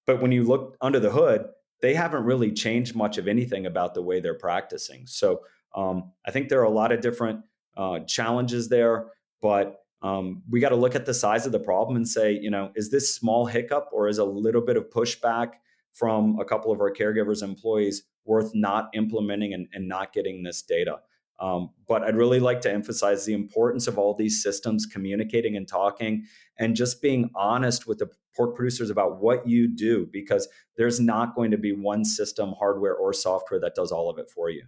But 0.07 0.23
when 0.23 0.31
you 0.31 0.45
look 0.45 0.77
under 0.81 1.01
the 1.01 1.11
hood, 1.11 1.47
they 1.83 1.95
haven't 1.95 2.23
really 2.23 2.53
changed 2.53 2.95
much 2.95 3.19
of 3.19 3.27
anything 3.27 3.67
about 3.67 3.95
the 3.95 4.03
way 4.03 4.21
they're 4.21 4.39
practicing. 4.39 5.05
So 5.09 5.41
um, 5.75 6.13
I 6.25 6.31
think 6.31 6.49
there 6.49 6.61
are 6.61 6.65
a 6.65 6.71
lot 6.71 6.93
of 6.93 7.01
different 7.01 7.41
uh, 7.77 7.99
challenges 8.01 8.69
there, 8.69 9.09
but 9.43 9.81
um, 10.01 10.43
we 10.49 10.61
got 10.61 10.69
to 10.69 10.77
look 10.77 10.95
at 10.95 11.07
the 11.07 11.15
size 11.15 11.45
of 11.45 11.51
the 11.51 11.59
problem 11.59 11.97
and 11.97 12.07
say, 12.07 12.33
you 12.33 12.51
know, 12.51 12.71
is 12.77 12.93
this 12.93 13.13
small 13.13 13.47
hiccup 13.47 13.89
or 13.93 14.07
is 14.07 14.19
a 14.19 14.25
little 14.25 14.63
bit 14.63 14.77
of 14.77 14.91
pushback 14.91 15.55
from 15.93 16.39
a 16.39 16.45
couple 16.45 16.71
of 16.71 16.81
our 16.81 16.93
caregivers 16.93 17.43
employees 17.43 18.05
worth 18.25 18.53
not 18.55 18.91
implementing 18.95 19.55
and, 19.55 19.67
and 19.73 19.89
not 19.89 20.13
getting 20.13 20.45
this 20.45 20.63
data? 20.63 21.01
Um, 21.41 21.71
but 21.89 22.03
I'd 22.03 22.17
really 22.17 22.39
like 22.39 22.61
to 22.63 22.73
emphasize 22.73 23.25
the 23.25 23.33
importance 23.33 23.87
of 23.87 23.99
all 23.99 24.15
these 24.15 24.43
systems 24.43 24.85
communicating 24.85 25.57
and 25.57 25.67
talking 25.67 26.27
and 26.59 26.77
just 26.77 27.01
being 27.01 27.31
honest 27.35 27.87
with 27.87 27.99
the 27.99 28.11
pork 28.37 28.55
producers 28.55 28.91
about 28.91 29.21
what 29.21 29.49
you 29.49 29.67
do 29.67 30.07
because 30.13 30.49
there's 30.77 31.01
not 31.01 31.35
going 31.35 31.51
to 31.51 31.59
be 31.59 31.73
one 31.73 32.05
system, 32.05 32.55
hardware 32.59 32.95
or 32.95 33.13
software 33.13 33.59
that 33.61 33.75
does 33.75 33.91
all 33.91 34.11
of 34.11 34.19
it 34.19 34.31
for 34.31 34.51
you. 34.51 34.65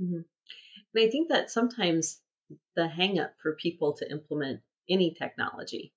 Mm-hmm. 0.00 0.20
And 0.94 1.06
I 1.06 1.10
think 1.10 1.28
that 1.30 1.50
sometimes 1.50 2.20
the 2.76 2.88
hangup 2.88 3.30
for 3.42 3.54
people 3.54 3.94
to 3.94 4.10
implement 4.10 4.60
any 4.88 5.14
technology, 5.14 5.92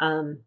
um, 0.00 0.40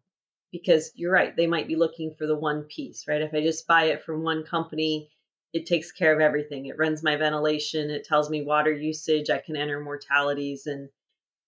because 0.52 0.92
you're 0.94 1.12
right, 1.12 1.34
they 1.36 1.46
might 1.46 1.68
be 1.68 1.76
looking 1.76 2.14
for 2.16 2.26
the 2.26 2.36
one 2.36 2.64
piece, 2.64 3.06
right? 3.08 3.22
If 3.22 3.34
I 3.34 3.40
just 3.40 3.66
buy 3.66 3.84
it 3.84 4.04
from 4.04 4.22
one 4.22 4.44
company, 4.44 5.10
it 5.52 5.66
takes 5.66 5.92
care 5.92 6.14
of 6.14 6.20
everything. 6.20 6.66
It 6.66 6.78
runs 6.78 7.02
my 7.02 7.16
ventilation. 7.16 7.90
It 7.90 8.04
tells 8.04 8.30
me 8.30 8.42
water 8.42 8.72
usage. 8.72 9.30
I 9.30 9.38
can 9.38 9.56
enter 9.56 9.80
mortalities 9.80 10.66
and 10.66 10.88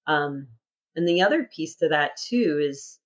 um, 0.06 0.48
And 0.96 1.08
the 1.08 1.22
other 1.22 1.44
piece 1.44 1.76
to 1.76 1.88
that 1.90 2.16
too 2.16 2.60
is 2.62 2.98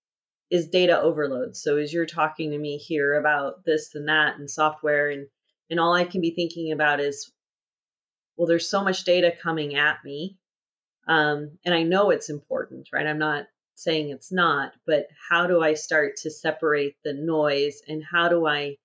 is 0.50 0.68
data 0.68 1.00
overload. 1.00 1.56
So 1.56 1.76
as 1.78 1.92
you're 1.92 2.06
talking 2.06 2.52
to 2.52 2.58
me 2.58 2.78
here 2.78 3.14
about 3.14 3.64
this 3.64 3.94
and 3.96 4.08
that 4.08 4.38
and 4.38 4.50
software 4.50 5.10
and 5.10 5.28
and 5.70 5.80
all 5.80 5.94
I 5.94 6.04
can 6.04 6.20
be 6.20 6.32
thinking 6.32 6.72
about 6.72 7.00
is 7.00 7.32
well 8.36 8.48
there's 8.48 8.68
so 8.70 8.82
much 8.84 9.04
data 9.04 9.32
coming 9.42 9.76
at 9.76 10.04
me 10.04 10.38
um, 11.08 11.58
and 11.64 11.74
I 11.74 11.82
know 11.84 12.10
it's 12.10 12.30
important, 12.30 12.88
right? 12.92 13.06
I'm 13.06 13.18
not 13.18 13.46
saying 13.74 14.10
it's 14.10 14.32
not, 14.32 14.72
but 14.86 15.06
how 15.30 15.46
do 15.46 15.62
I 15.62 15.74
start 15.74 16.16
to 16.18 16.30
separate 16.30 16.96
the 17.04 17.12
noise 17.14 17.82
and 17.88 18.02
how 18.04 18.28
do 18.28 18.46
I 18.46 18.76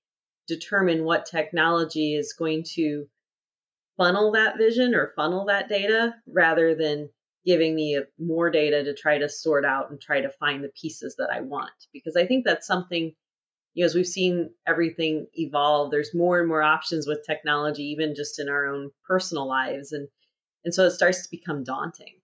determine 0.56 1.04
what 1.04 1.26
technology 1.26 2.16
is 2.16 2.34
going 2.34 2.64
to 2.76 3.08
funnel 3.98 4.32
that 4.32 4.58
vision 4.58 4.96
or 4.96 5.14
funnel 5.16 5.46
that 5.46 5.70
data 5.70 6.16
rather 6.28 6.76
than 6.76 7.10
giving 7.46 7.74
me 7.74 7.98
uh, 7.98 8.02
more 8.20 8.50
data 8.50 8.84
to 8.84 8.94
try 8.94 9.18
to 9.18 9.30
sort 9.30 9.66
out 9.66 9.90
and 9.90 10.00
try 10.00 10.22
to 10.22 10.30
find 10.30 10.64
the 10.64 10.72
pieces 10.80 11.16
that 11.18 11.30
I 11.32 11.42
want. 11.42 11.72
Because 11.94 12.16
I 12.16 12.26
think 12.26 12.46
that's 12.46 12.68
something, 12.68 13.14
you 13.74 13.84
know, 13.84 13.86
as 13.86 13.96
we've 13.96 14.06
seen 14.08 14.52
everything 14.68 15.28
evolve, 15.34 15.92
there's 15.92 16.14
more 16.14 16.40
and 16.40 16.48
more 16.48 16.62
options 16.62 17.08
with 17.08 17.26
technology, 17.26 17.84
even 17.92 18.16
just 18.16 18.40
in 18.40 18.50
our 18.50 18.68
own 18.68 18.92
personal 19.08 19.48
lives. 19.48 19.92
And 19.92 20.08
and 20.64 20.74
so 20.74 20.86
it 20.86 20.92
starts 20.92 21.24
to 21.24 21.32
become 21.32 21.64
daunting. 21.64 22.16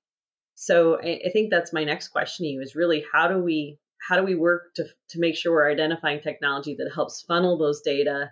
So 0.53 0.99
I, 1.01 1.21
I 1.25 1.29
think 1.31 1.49
that's 1.49 1.73
my 1.73 1.83
next 1.83 2.09
question 2.09 2.45
to 2.45 2.49
you 2.49 2.61
is 2.61 2.75
really 2.75 3.03
how 3.11 3.27
do 3.27 3.39
we 3.39 3.79
how 4.05 4.15
do 4.15 4.23
we 4.23 4.35
work 4.35 4.73
to 4.75 4.85
to 5.09 5.19
make 5.19 5.35
sure 5.35 5.51
we're 5.51 5.71
identifying 5.71 6.21
technology 6.21 6.75
that 6.75 6.91
helps 6.93 7.23
funnel 7.27 7.57
those 7.57 7.81
data 7.81 8.31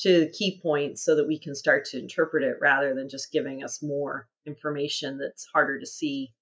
to 0.00 0.30
key 0.30 0.60
points 0.62 1.04
so 1.04 1.16
that 1.16 1.26
we 1.26 1.38
can 1.38 1.54
start 1.54 1.84
to 1.86 1.98
interpret 1.98 2.44
it 2.44 2.56
rather 2.60 2.94
than 2.94 3.08
just 3.08 3.32
giving 3.32 3.64
us 3.64 3.82
more 3.82 4.28
information 4.46 5.18
that's 5.18 5.46
harder 5.52 5.78
to 5.78 5.86
see 5.86 6.32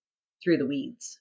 through 0.45 0.59
the 0.59 0.67
weeds? 0.67 1.19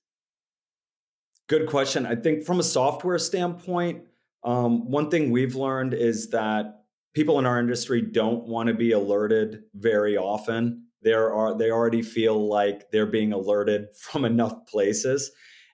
Good 1.47 1.67
question. 1.67 2.05
I 2.05 2.15
think 2.15 2.43
from 2.43 2.59
a 2.59 2.63
software 2.63 3.19
standpoint, 3.19 4.03
um, 4.43 4.89
one 4.91 5.09
thing 5.09 5.31
we've 5.31 5.55
learned 5.55 5.93
is 5.93 6.31
that 6.31 6.83
people 7.13 7.39
in 7.39 7.45
our 7.45 7.59
industry 7.59 8.01
don't 8.01 8.45
want 8.45 8.67
to 8.67 8.73
be 8.73 8.91
alerted 8.91 9.63
very 9.73 10.17
often 10.17 10.85
there 11.05 11.31
are 11.31 11.57
they 11.57 11.71
already 11.71 12.01
feel 12.01 12.49
like 12.49 12.91
they're 12.91 13.05
being 13.05 13.31
alerted 13.31 13.88
from 13.97 14.25
enough 14.25 14.67
places 14.67 15.31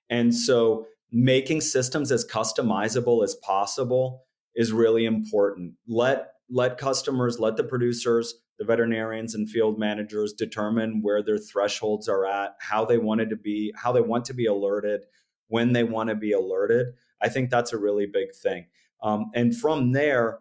and 0.09 0.35
so 0.35 0.85
making 1.11 1.61
systems 1.61 2.11
as 2.11 2.25
customizable 2.25 3.23
as 3.23 3.35
possible 3.35 4.23
is 4.55 4.71
really 4.71 5.05
important 5.05 5.73
let 5.87 6.33
let 6.49 6.77
customers 6.77 7.39
let 7.39 7.57
the 7.57 7.63
producers 7.63 8.35
the 8.59 8.65
veterinarians 8.65 9.33
and 9.33 9.49
field 9.49 9.79
managers 9.79 10.33
determine 10.33 11.01
where 11.01 11.23
their 11.23 11.37
thresholds 11.37 12.07
are 12.07 12.25
at 12.25 12.55
how 12.59 12.85
they 12.85 12.97
wanted 12.97 13.29
to 13.29 13.35
be 13.35 13.73
how 13.75 13.91
they 13.91 14.01
want 14.01 14.25
to 14.25 14.33
be 14.33 14.45
alerted 14.45 15.01
when 15.47 15.73
they 15.73 15.83
want 15.83 16.09
to 16.09 16.15
be 16.15 16.31
alerted 16.31 16.87
i 17.21 17.27
think 17.27 17.49
that's 17.49 17.73
a 17.73 17.77
really 17.77 18.05
big 18.05 18.33
thing 18.33 18.65
um, 19.03 19.31
and 19.33 19.55
from 19.55 19.91
there 19.91 20.39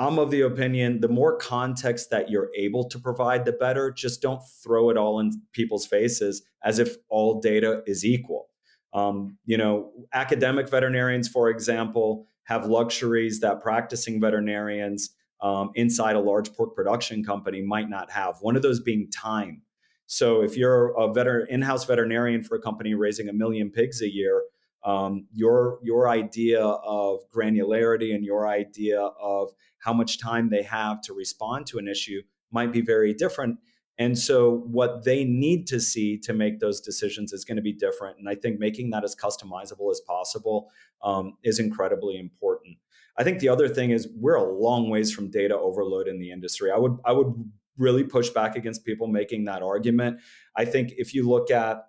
I'm 0.00 0.18
of 0.18 0.30
the 0.30 0.40
opinion 0.40 1.00
the 1.00 1.08
more 1.08 1.36
context 1.36 2.08
that 2.08 2.30
you're 2.30 2.48
able 2.56 2.88
to 2.88 2.98
provide, 2.98 3.44
the 3.44 3.52
better. 3.52 3.90
Just 3.90 4.22
don't 4.22 4.42
throw 4.64 4.88
it 4.88 4.96
all 4.96 5.20
in 5.20 5.30
people's 5.52 5.84
faces 5.84 6.42
as 6.64 6.78
if 6.78 6.96
all 7.10 7.38
data 7.38 7.82
is 7.86 8.02
equal. 8.02 8.49
Um, 8.92 9.38
you 9.44 9.56
know, 9.56 9.92
academic 10.12 10.68
veterinarians, 10.68 11.28
for 11.28 11.48
example, 11.48 12.26
have 12.44 12.66
luxuries 12.66 13.40
that 13.40 13.60
practicing 13.60 14.20
veterinarians 14.20 15.10
um, 15.40 15.70
inside 15.74 16.16
a 16.16 16.20
large 16.20 16.52
pork 16.52 16.74
production 16.74 17.24
company 17.24 17.62
might 17.62 17.88
not 17.88 18.10
have. 18.10 18.36
One 18.40 18.56
of 18.56 18.62
those 18.62 18.80
being 18.80 19.10
time. 19.10 19.62
So 20.06 20.42
if 20.42 20.56
you're 20.56 20.88
a 20.98 21.08
veter- 21.08 21.46
in-house 21.48 21.84
veterinarian 21.84 22.42
for 22.42 22.56
a 22.56 22.60
company 22.60 22.94
raising 22.94 23.28
a 23.28 23.32
million 23.32 23.70
pigs 23.70 24.02
a 24.02 24.12
year, 24.12 24.42
um, 24.84 25.26
your 25.32 25.78
your 25.82 26.08
idea 26.08 26.64
of 26.64 27.20
granularity 27.34 28.14
and 28.14 28.24
your 28.24 28.48
idea 28.48 29.00
of 29.00 29.50
how 29.78 29.92
much 29.92 30.18
time 30.18 30.50
they 30.50 30.62
have 30.62 31.00
to 31.02 31.12
respond 31.12 31.66
to 31.66 31.78
an 31.78 31.86
issue 31.86 32.22
might 32.50 32.72
be 32.72 32.80
very 32.80 33.14
different. 33.14 33.58
And 34.00 34.18
so, 34.18 34.62
what 34.66 35.04
they 35.04 35.24
need 35.24 35.66
to 35.66 35.78
see 35.78 36.16
to 36.20 36.32
make 36.32 36.58
those 36.58 36.80
decisions 36.80 37.34
is 37.34 37.44
going 37.44 37.56
to 37.56 37.62
be 37.62 37.72
different. 37.72 38.18
And 38.18 38.30
I 38.30 38.34
think 38.34 38.58
making 38.58 38.90
that 38.90 39.04
as 39.04 39.14
customizable 39.14 39.90
as 39.90 40.00
possible 40.00 40.70
um, 41.02 41.36
is 41.44 41.58
incredibly 41.58 42.18
important. 42.18 42.78
I 43.18 43.24
think 43.24 43.40
the 43.40 43.50
other 43.50 43.68
thing 43.68 43.90
is 43.90 44.08
we're 44.16 44.36
a 44.36 44.50
long 44.50 44.88
ways 44.88 45.12
from 45.12 45.30
data 45.30 45.54
overload 45.54 46.08
in 46.08 46.18
the 46.18 46.30
industry. 46.30 46.70
I 46.72 46.78
would 46.78 46.96
I 47.04 47.12
would 47.12 47.34
really 47.76 48.02
push 48.02 48.30
back 48.30 48.56
against 48.56 48.86
people 48.86 49.06
making 49.06 49.44
that 49.44 49.62
argument. 49.62 50.20
I 50.56 50.64
think 50.64 50.92
if 50.96 51.14
you 51.14 51.28
look 51.28 51.50
at 51.50 51.86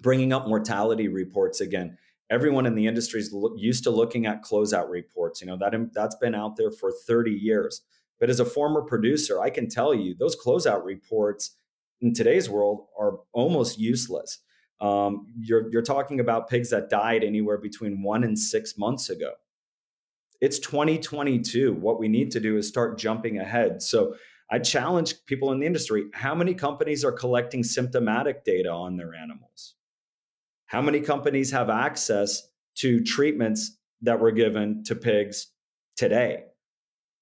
bringing 0.00 0.32
up 0.32 0.48
mortality 0.48 1.08
reports 1.08 1.60
again, 1.60 1.98
everyone 2.30 2.64
in 2.64 2.74
the 2.74 2.86
industry 2.86 3.20
is 3.20 3.34
used 3.56 3.84
to 3.84 3.90
looking 3.90 4.24
at 4.24 4.42
closeout 4.42 4.88
reports. 4.88 5.42
You 5.42 5.48
know 5.48 5.58
that 5.58 5.74
that's 5.92 6.16
been 6.16 6.34
out 6.34 6.56
there 6.56 6.70
for 6.70 6.90
30 7.06 7.30
years. 7.30 7.82
But 8.18 8.30
as 8.30 8.40
a 8.40 8.44
former 8.44 8.82
producer, 8.82 9.40
I 9.40 9.50
can 9.50 9.68
tell 9.68 9.94
you 9.94 10.14
those 10.14 10.36
closeout 10.36 10.84
reports 10.84 11.56
in 12.00 12.14
today's 12.14 12.48
world 12.48 12.86
are 12.98 13.18
almost 13.32 13.78
useless. 13.78 14.38
Um, 14.80 15.26
you're 15.38 15.70
you're 15.70 15.82
talking 15.82 16.20
about 16.20 16.48
pigs 16.48 16.70
that 16.70 16.90
died 16.90 17.24
anywhere 17.24 17.58
between 17.58 18.02
one 18.02 18.24
and 18.24 18.38
six 18.38 18.76
months 18.76 19.08
ago. 19.08 19.32
It's 20.40 20.58
2022. 20.58 21.72
What 21.72 21.98
we 21.98 22.08
need 22.08 22.30
to 22.32 22.40
do 22.40 22.58
is 22.58 22.68
start 22.68 22.98
jumping 22.98 23.38
ahead. 23.38 23.80
So 23.80 24.16
I 24.50 24.58
challenge 24.58 25.14
people 25.26 25.52
in 25.52 25.60
the 25.60 25.66
industry: 25.66 26.06
how 26.12 26.34
many 26.34 26.52
companies 26.52 27.04
are 27.04 27.12
collecting 27.12 27.64
symptomatic 27.64 28.44
data 28.44 28.70
on 28.70 28.96
their 28.96 29.14
animals? 29.14 29.74
How 30.66 30.82
many 30.82 31.00
companies 31.00 31.50
have 31.52 31.70
access 31.70 32.42
to 32.76 33.02
treatments 33.02 33.78
that 34.02 34.20
were 34.20 34.32
given 34.32 34.84
to 34.84 34.94
pigs 34.94 35.48
today? 35.96 36.44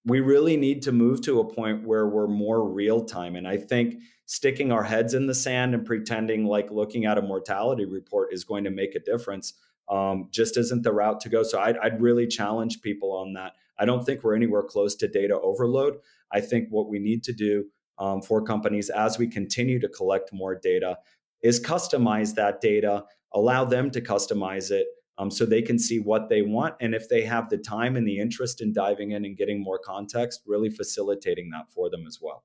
We 0.06 0.20
really 0.20 0.56
need 0.56 0.82
to 0.82 0.92
move 0.92 1.22
to 1.22 1.40
a 1.40 1.52
point 1.52 1.86
where 1.86 2.06
we're 2.06 2.26
more 2.26 2.68
real 2.68 3.04
time. 3.04 3.36
And 3.36 3.48
I 3.48 3.56
think 3.56 3.96
sticking 4.26 4.72
our 4.72 4.82
heads 4.82 5.14
in 5.14 5.26
the 5.26 5.34
sand 5.34 5.74
and 5.74 5.84
pretending 5.84 6.44
like 6.44 6.70
looking 6.70 7.04
at 7.06 7.18
a 7.18 7.22
mortality 7.22 7.84
report 7.84 8.32
is 8.32 8.44
going 8.44 8.64
to 8.64 8.70
make 8.70 8.94
a 8.94 9.00
difference 9.00 9.54
um, 9.90 10.28
just 10.30 10.56
isn't 10.56 10.82
the 10.82 10.92
route 10.92 11.20
to 11.20 11.28
go. 11.28 11.42
So 11.42 11.58
I'd, 11.60 11.76
I'd 11.78 12.00
really 12.00 12.26
challenge 12.26 12.80
people 12.80 13.12
on 13.12 13.34
that. 13.34 13.52
I 13.78 13.84
don't 13.84 14.04
think 14.04 14.22
we're 14.22 14.36
anywhere 14.36 14.62
close 14.62 14.94
to 14.96 15.08
data 15.08 15.38
overload. 15.40 15.98
I 16.32 16.40
think 16.40 16.68
what 16.70 16.88
we 16.88 16.98
need 16.98 17.22
to 17.24 17.32
do 17.32 17.66
um, 17.98 18.22
for 18.22 18.42
companies 18.42 18.90
as 18.90 19.18
we 19.18 19.26
continue 19.28 19.78
to 19.80 19.88
collect 19.88 20.32
more 20.32 20.54
data 20.54 20.98
is 21.42 21.60
customize 21.60 22.34
that 22.34 22.60
data 22.60 23.04
allow 23.32 23.64
them 23.64 23.90
to 23.90 24.00
customize 24.00 24.70
it 24.70 24.86
um, 25.18 25.30
so 25.30 25.44
they 25.44 25.62
can 25.62 25.78
see 25.78 25.98
what 25.98 26.28
they 26.28 26.42
want. 26.42 26.74
And 26.80 26.94
if 26.94 27.08
they 27.08 27.22
have 27.22 27.48
the 27.48 27.58
time 27.58 27.96
and 27.96 28.06
the 28.06 28.18
interest 28.18 28.60
in 28.60 28.72
diving 28.72 29.12
in 29.12 29.24
and 29.24 29.36
getting 29.36 29.62
more 29.62 29.78
context, 29.78 30.42
really 30.46 30.70
facilitating 30.70 31.50
that 31.50 31.70
for 31.72 31.88
them 31.90 32.06
as 32.06 32.18
well. 32.20 32.44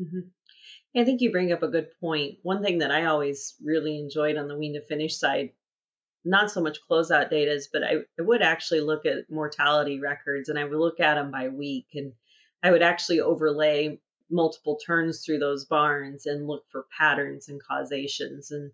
Mm-hmm. 0.00 0.28
I 0.96 1.04
think 1.04 1.20
you 1.20 1.32
bring 1.32 1.52
up 1.52 1.62
a 1.62 1.68
good 1.68 1.88
point. 2.00 2.38
One 2.42 2.62
thing 2.62 2.78
that 2.78 2.90
I 2.90 3.06
always 3.06 3.54
really 3.62 3.98
enjoyed 3.98 4.36
on 4.36 4.48
the 4.48 4.56
wean 4.56 4.74
to 4.74 4.80
finish 4.80 5.18
side, 5.18 5.50
not 6.24 6.50
so 6.50 6.60
much 6.60 6.78
closeout 6.88 7.30
data, 7.30 7.60
but 7.72 7.82
I, 7.82 7.96
I 8.18 8.22
would 8.22 8.42
actually 8.42 8.80
look 8.80 9.04
at 9.04 9.30
mortality 9.30 9.98
records 9.98 10.48
and 10.48 10.58
I 10.58 10.64
would 10.64 10.78
look 10.78 11.00
at 11.00 11.14
them 11.14 11.30
by 11.32 11.48
week. 11.48 11.86
And 11.94 12.12
I 12.62 12.70
would 12.70 12.82
actually 12.82 13.20
overlay 13.20 13.98
multiple 14.30 14.78
turns 14.84 15.24
through 15.24 15.38
those 15.38 15.64
barns 15.64 16.26
and 16.26 16.46
look 16.46 16.64
for 16.70 16.86
patterns 16.96 17.48
and 17.48 17.60
causations. 17.62 18.50
And 18.50 18.70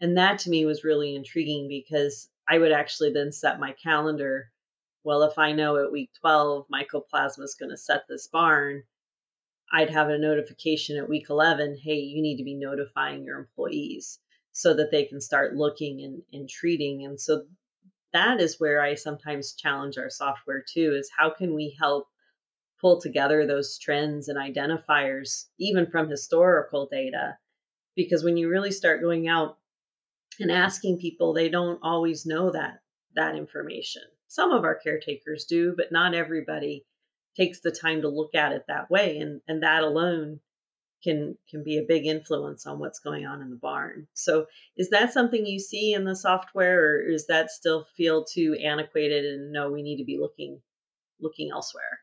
and 0.00 0.16
that 0.16 0.38
to 0.40 0.50
me 0.50 0.64
was 0.64 0.84
really 0.84 1.14
intriguing 1.14 1.68
because 1.68 2.28
I 2.48 2.58
would 2.58 2.72
actually 2.72 3.12
then 3.12 3.30
set 3.30 3.60
my 3.60 3.72
calendar. 3.72 4.50
Well, 5.04 5.22
if 5.24 5.38
I 5.38 5.52
know 5.52 5.76
at 5.76 5.92
week 5.92 6.10
12 6.20 6.66
mycoplasma 6.72 7.42
is 7.42 7.56
going 7.58 7.70
to 7.70 7.76
set 7.76 8.08
this 8.08 8.26
barn, 8.26 8.84
I'd 9.70 9.90
have 9.90 10.08
a 10.08 10.18
notification 10.18 10.96
at 10.96 11.08
week 11.08 11.26
11 11.28 11.76
hey, 11.76 11.96
you 11.96 12.22
need 12.22 12.38
to 12.38 12.44
be 12.44 12.54
notifying 12.54 13.24
your 13.24 13.38
employees 13.38 14.18
so 14.52 14.74
that 14.74 14.90
they 14.90 15.04
can 15.04 15.20
start 15.20 15.56
looking 15.56 16.02
and, 16.02 16.22
and 16.32 16.48
treating. 16.48 17.04
And 17.04 17.20
so 17.20 17.44
that 18.14 18.40
is 18.40 18.58
where 18.58 18.80
I 18.80 18.94
sometimes 18.94 19.52
challenge 19.52 19.98
our 19.98 20.08
software 20.08 20.64
too 20.66 20.94
is 20.94 21.10
how 21.14 21.30
can 21.30 21.54
we 21.54 21.76
help 21.78 22.08
pull 22.80 23.00
together 23.00 23.46
those 23.46 23.78
trends 23.78 24.28
and 24.28 24.38
identifiers, 24.38 25.48
even 25.58 25.86
from 25.90 26.08
historical 26.08 26.86
data? 26.90 27.36
Because 27.94 28.24
when 28.24 28.36
you 28.36 28.48
really 28.48 28.70
start 28.70 29.02
going 29.02 29.28
out 29.28 29.58
and 30.40 30.50
asking 30.50 30.98
people 30.98 31.32
they 31.32 31.48
don't 31.48 31.80
always 31.82 32.26
know 32.26 32.50
that 32.50 32.80
that 33.14 33.36
information. 33.36 34.02
Some 34.28 34.52
of 34.52 34.64
our 34.64 34.74
caretakers 34.74 35.44
do 35.44 35.74
but 35.76 35.92
not 35.92 36.14
everybody 36.14 36.84
takes 37.36 37.60
the 37.60 37.70
time 37.70 38.02
to 38.02 38.08
look 38.08 38.34
at 38.34 38.52
it 38.52 38.64
that 38.68 38.90
way 38.90 39.18
and 39.18 39.40
and 39.48 39.62
that 39.62 39.82
alone 39.82 40.40
can 41.02 41.36
can 41.48 41.62
be 41.62 41.78
a 41.78 41.86
big 41.86 42.06
influence 42.06 42.66
on 42.66 42.78
what's 42.78 42.98
going 42.98 43.26
on 43.26 43.42
in 43.42 43.50
the 43.50 43.56
barn. 43.56 44.08
So 44.14 44.46
is 44.76 44.90
that 44.90 45.12
something 45.12 45.46
you 45.46 45.60
see 45.60 45.92
in 45.92 46.04
the 46.04 46.16
software 46.16 46.84
or 46.84 47.00
is 47.00 47.26
that 47.26 47.50
still 47.50 47.86
feel 47.96 48.24
too 48.24 48.56
antiquated 48.62 49.24
and 49.24 49.52
no 49.52 49.70
we 49.70 49.82
need 49.82 49.98
to 49.98 50.04
be 50.04 50.18
looking 50.18 50.60
looking 51.20 51.50
elsewhere? 51.50 52.00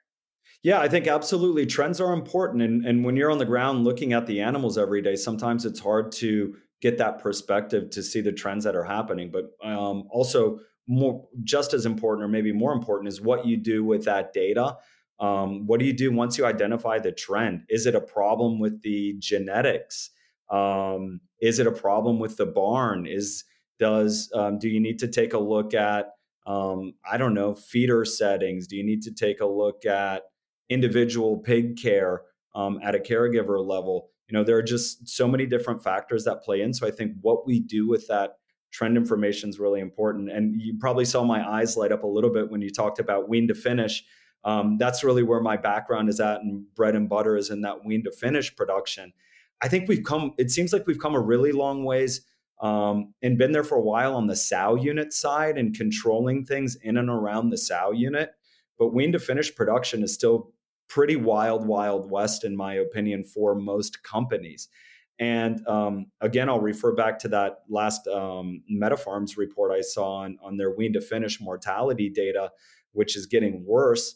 Yeah, 0.64 0.80
I 0.80 0.88
think 0.88 1.08
absolutely. 1.08 1.66
Trends 1.66 2.02
are 2.02 2.14
important. 2.14 2.64
And, 2.64 2.86
and 2.86 3.06
when 3.06 3.16
you're 3.16 3.30
on 3.30 3.38
the 3.38 3.46
ground 3.46 3.84
looking 3.84 4.14
at 4.14 4.26
the 4.26 4.42
animals 4.42 4.78
every 4.78 5.02
day, 5.02 5.16
sometimes 5.16 5.66
it's 5.66 5.80
hard 5.80 6.12
to 6.14 6.56
get 6.86 7.00
that 7.00 7.18
perspective 7.18 7.90
to 7.90 8.04
see 8.04 8.22
the 8.22 8.32
trends 8.32 8.64
that 8.64 8.76
are 8.76 8.84
happening. 8.84 9.32
But 9.32 9.46
um, 9.68 10.04
also, 10.12 10.60
more 10.88 11.28
just 11.44 11.74
as 11.74 11.88
important, 11.88 12.24
or 12.24 12.28
maybe 12.28 12.52
more 12.52 12.74
important, 12.74 13.08
is 13.08 13.20
what 13.20 13.48
you 13.48 13.58
do 13.58 13.84
with 13.84 14.06
that 14.06 14.34
data. 14.34 14.78
Um, 15.20 15.66
what 15.66 15.80
do 15.80 15.86
you 15.88 15.94
do 15.94 16.12
once 16.12 16.38
you 16.38 16.46
identify 16.46 17.00
the 17.00 17.12
trend? 17.12 17.64
Is 17.70 17.88
it 17.88 17.96
a 17.96 18.02
problem 18.02 18.60
with 18.60 18.84
the 18.84 19.16
genetics? 19.18 20.12
Um, 20.52 21.22
is 21.42 21.58
it 21.58 21.66
a 21.66 21.72
problem 21.72 22.20
with 22.20 22.38
the 22.38 22.46
barn? 22.46 23.08
Is 23.08 23.46
does 23.80 24.32
um, 24.36 24.60
do 24.60 24.70
you 24.70 24.80
need 24.80 25.00
to 25.00 25.08
take 25.08 25.34
a 25.34 25.40
look 25.40 25.74
at 25.74 26.12
um, 26.46 26.94
I 27.10 27.18
don't 27.18 27.34
know 27.34 27.56
feeder 27.56 28.06
settings? 28.06 28.68
Do 28.68 28.76
you 28.76 28.84
need 28.84 29.02
to 29.04 29.12
take 29.12 29.42
a 29.42 29.46
look 29.48 29.86
at 29.86 30.22
individual 30.70 31.38
pig 31.40 31.78
care 31.82 32.22
um, 32.54 32.80
at 32.84 32.94
a 32.94 33.00
caregiver 33.00 33.66
level? 33.66 34.12
You 34.28 34.38
know, 34.38 34.44
there 34.44 34.58
are 34.58 34.64
just 34.64 35.08
so 35.08 35.28
many 35.28 35.46
different 35.46 35.84
factors 35.84 36.24
that 36.24 36.44
play 36.44 36.62
in. 36.62 36.74
So 36.74 36.88
I 36.88 36.92
think 36.92 37.14
what 37.22 37.46
we 37.46 37.60
do 37.60 37.88
with 37.88 38.08
that 38.08 38.38
trend 38.72 38.98
information 38.98 39.50
is 39.50 39.60
really 39.60 39.80
important. 39.80 40.32
And 40.32 40.60
you 40.60 40.76
probably 40.80 41.06
saw 41.06 41.24
my 41.24 41.48
eyes 41.48 41.78
light 41.78 41.92
up 41.92 42.04
a 42.04 42.08
little 42.08 42.32
bit 42.32 42.50
when 42.50 42.62
you 42.62 42.70
talked 42.70 43.00
about 43.00 43.30
wean 43.30 43.48
to 43.48 43.54
finish. 43.54 44.04
Um, 44.44 44.78
that's 44.78 45.04
really 45.04 45.24
where 45.24 45.42
my 45.42 45.58
background 45.58 46.10
is 46.10 46.20
at, 46.20 46.42
and 46.42 46.66
bread 46.76 46.96
and 46.96 47.10
butter 47.10 47.36
is 47.36 47.50
in 47.50 47.62
that 47.62 47.84
wean 47.84 48.04
to 48.04 48.12
finish 48.12 48.56
production. 48.56 49.14
I 49.62 49.68
think 49.70 49.88
we've 49.88 50.04
come. 50.04 50.34
It 50.38 50.52
seems 50.52 50.74
like 50.74 50.86
we've 50.86 51.00
come 51.00 51.16
a 51.16 51.20
really 51.20 51.52
long 51.52 51.84
ways 51.84 52.22
um, 52.62 53.14
and 53.22 53.38
been 53.38 53.54
there 53.54 53.64
for 53.64 53.78
a 53.78 53.82
while 53.82 54.14
on 54.16 54.28
the 54.28 54.36
sow 54.36 54.76
unit 54.76 55.14
side 55.14 55.58
and 55.58 55.76
controlling 55.76 56.46
things 56.46 56.76
in 56.76 56.98
and 56.98 57.10
around 57.10 57.50
the 57.50 57.58
sow 57.58 57.92
unit. 57.92 58.32
But 58.78 58.94
wean 58.94 59.12
to 59.14 59.20
finish 59.20 59.56
production 59.56 60.04
is 60.04 60.14
still 60.14 60.52
pretty 60.88 61.16
wild, 61.16 61.68
wild 61.68 62.10
west, 62.10 62.44
in 62.44 62.56
my 62.56 62.76
opinion, 62.76 63.24
for 63.24 63.56
most 63.56 64.04
companies. 64.04 64.70
And 65.18 65.66
um, 65.68 66.08
again, 66.20 66.50
I'll 66.50 66.60
refer 66.60 66.94
back 66.94 67.20
to 67.20 67.30
that 67.30 67.60
last 67.70 68.08
um, 68.08 68.64
MetaFarms 68.72 69.38
report 69.38 69.72
I 69.72 69.82
saw 69.82 70.18
on, 70.18 70.38
on 70.44 70.58
their 70.58 70.72
wean 70.72 70.94
to 70.94 71.02
finish 71.02 71.40
mortality 71.40 72.10
data, 72.10 72.52
which 72.92 73.16
is 73.16 73.26
getting 73.26 73.66
worse 73.66 74.16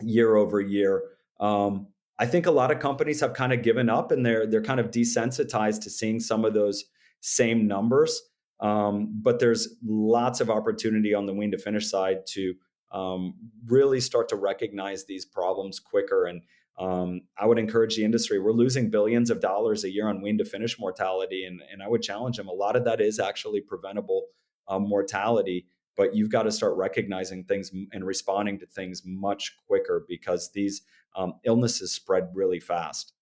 year 0.00 0.36
over 0.36 0.60
year. 0.60 1.02
Um, 1.40 1.88
I 2.18 2.26
think 2.26 2.46
a 2.46 2.50
lot 2.50 2.70
of 2.70 2.78
companies 2.78 3.20
have 3.20 3.32
kind 3.32 3.52
of 3.52 3.62
given 3.62 3.88
up 3.88 4.10
and 4.10 4.26
they're 4.26 4.46
they're 4.46 4.62
kind 4.62 4.80
of 4.80 4.90
desensitized 4.90 5.82
to 5.82 5.90
seeing 5.90 6.18
some 6.20 6.44
of 6.44 6.54
those 6.54 6.84
same 7.20 7.66
numbers. 7.66 8.20
Um, 8.60 9.20
but 9.22 9.38
there's 9.38 9.76
lots 9.84 10.40
of 10.40 10.50
opportunity 10.50 11.14
on 11.14 11.26
the 11.26 11.34
wean 11.34 11.52
to 11.52 11.58
finish 11.58 11.88
side 11.88 12.26
to 12.30 12.54
um, 12.90 13.34
really 13.66 14.00
start 14.00 14.28
to 14.30 14.36
recognize 14.36 15.04
these 15.04 15.24
problems 15.24 15.78
quicker. 15.78 16.26
And 16.26 16.42
um, 16.78 17.22
I 17.36 17.46
would 17.46 17.58
encourage 17.58 17.96
the 17.96 18.04
industry. 18.04 18.38
We're 18.38 18.52
losing 18.52 18.90
billions 18.90 19.30
of 19.30 19.40
dollars 19.40 19.84
a 19.84 19.90
year 19.90 20.08
on 20.08 20.22
wean 20.22 20.38
to 20.38 20.44
finish 20.44 20.78
mortality, 20.78 21.44
and, 21.44 21.60
and 21.72 21.82
I 21.82 21.88
would 21.88 22.02
challenge 22.02 22.36
them. 22.36 22.48
A 22.48 22.52
lot 22.52 22.76
of 22.76 22.84
that 22.84 23.00
is 23.00 23.18
actually 23.18 23.60
preventable 23.60 24.26
um, 24.68 24.88
mortality, 24.88 25.66
but 25.96 26.14
you've 26.14 26.30
got 26.30 26.44
to 26.44 26.52
start 26.52 26.76
recognizing 26.76 27.44
things 27.44 27.72
and 27.92 28.04
responding 28.06 28.60
to 28.60 28.66
things 28.66 29.02
much 29.04 29.56
quicker 29.66 30.04
because 30.08 30.52
these 30.52 30.82
um, 31.16 31.34
illnesses 31.44 31.92
spread 31.92 32.28
really 32.32 32.60
fast. 32.60 33.12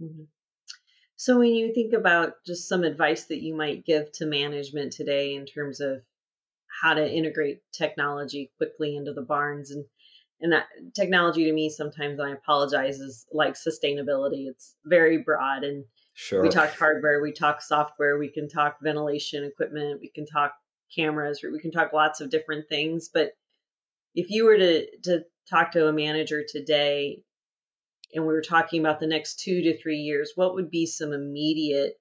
Mm-hmm. 0.00 0.24
So, 1.16 1.38
when 1.38 1.54
you 1.54 1.72
think 1.74 1.92
about 1.92 2.44
just 2.44 2.68
some 2.68 2.84
advice 2.84 3.24
that 3.26 3.42
you 3.42 3.54
might 3.54 3.84
give 3.84 4.10
to 4.12 4.26
management 4.26 4.92
today 4.92 5.34
in 5.34 5.46
terms 5.46 5.80
of 5.80 6.02
how 6.82 6.94
to 6.94 7.10
integrate 7.10 7.60
technology 7.72 8.50
quickly 8.56 8.96
into 8.96 9.12
the 9.12 9.22
barns 9.22 9.70
and 9.70 9.84
and 10.40 10.52
that 10.52 10.66
technology 10.94 11.44
to 11.44 11.52
me 11.52 11.70
sometimes 11.70 12.20
I 12.20 12.30
apologize 12.30 12.98
is 12.98 13.24
like 13.32 13.54
sustainability. 13.54 14.46
It's 14.48 14.74
very 14.84 15.18
broad 15.18 15.64
and 15.64 15.84
sure. 16.14 16.42
we 16.42 16.48
talk 16.48 16.70
hardware, 16.76 17.22
we 17.22 17.32
talk 17.32 17.62
software, 17.62 18.18
we 18.18 18.28
can 18.28 18.48
talk 18.48 18.78
ventilation 18.82 19.44
equipment, 19.44 20.00
we 20.00 20.10
can 20.14 20.26
talk 20.26 20.52
cameras, 20.94 21.40
we 21.42 21.60
can 21.60 21.70
talk 21.70 21.92
lots 21.92 22.20
of 22.20 22.30
different 22.30 22.68
things. 22.68 23.08
But 23.12 23.30
if 24.14 24.30
you 24.30 24.44
were 24.44 24.58
to 24.58 24.86
to 25.04 25.24
talk 25.48 25.72
to 25.72 25.88
a 25.88 25.92
manager 25.92 26.44
today 26.46 27.22
and 28.12 28.26
we 28.26 28.32
were 28.32 28.42
talking 28.42 28.80
about 28.80 29.00
the 29.00 29.06
next 29.06 29.40
two 29.40 29.62
to 29.62 29.78
three 29.80 29.98
years, 29.98 30.32
what 30.34 30.54
would 30.54 30.70
be 30.70 30.86
some 30.86 31.12
immediate 31.12 31.94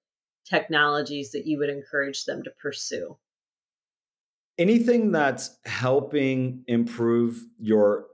technologies 0.45 1.31
that 1.31 1.45
you 1.45 1.59
would 1.59 1.69
encourage 1.69 2.25
them 2.25 2.43
to 2.43 2.51
pursue? 2.62 3.17
Anything 4.57 5.11
that's 5.11 5.57
helping 5.65 6.63
improve 6.67 7.43
your 7.59 8.05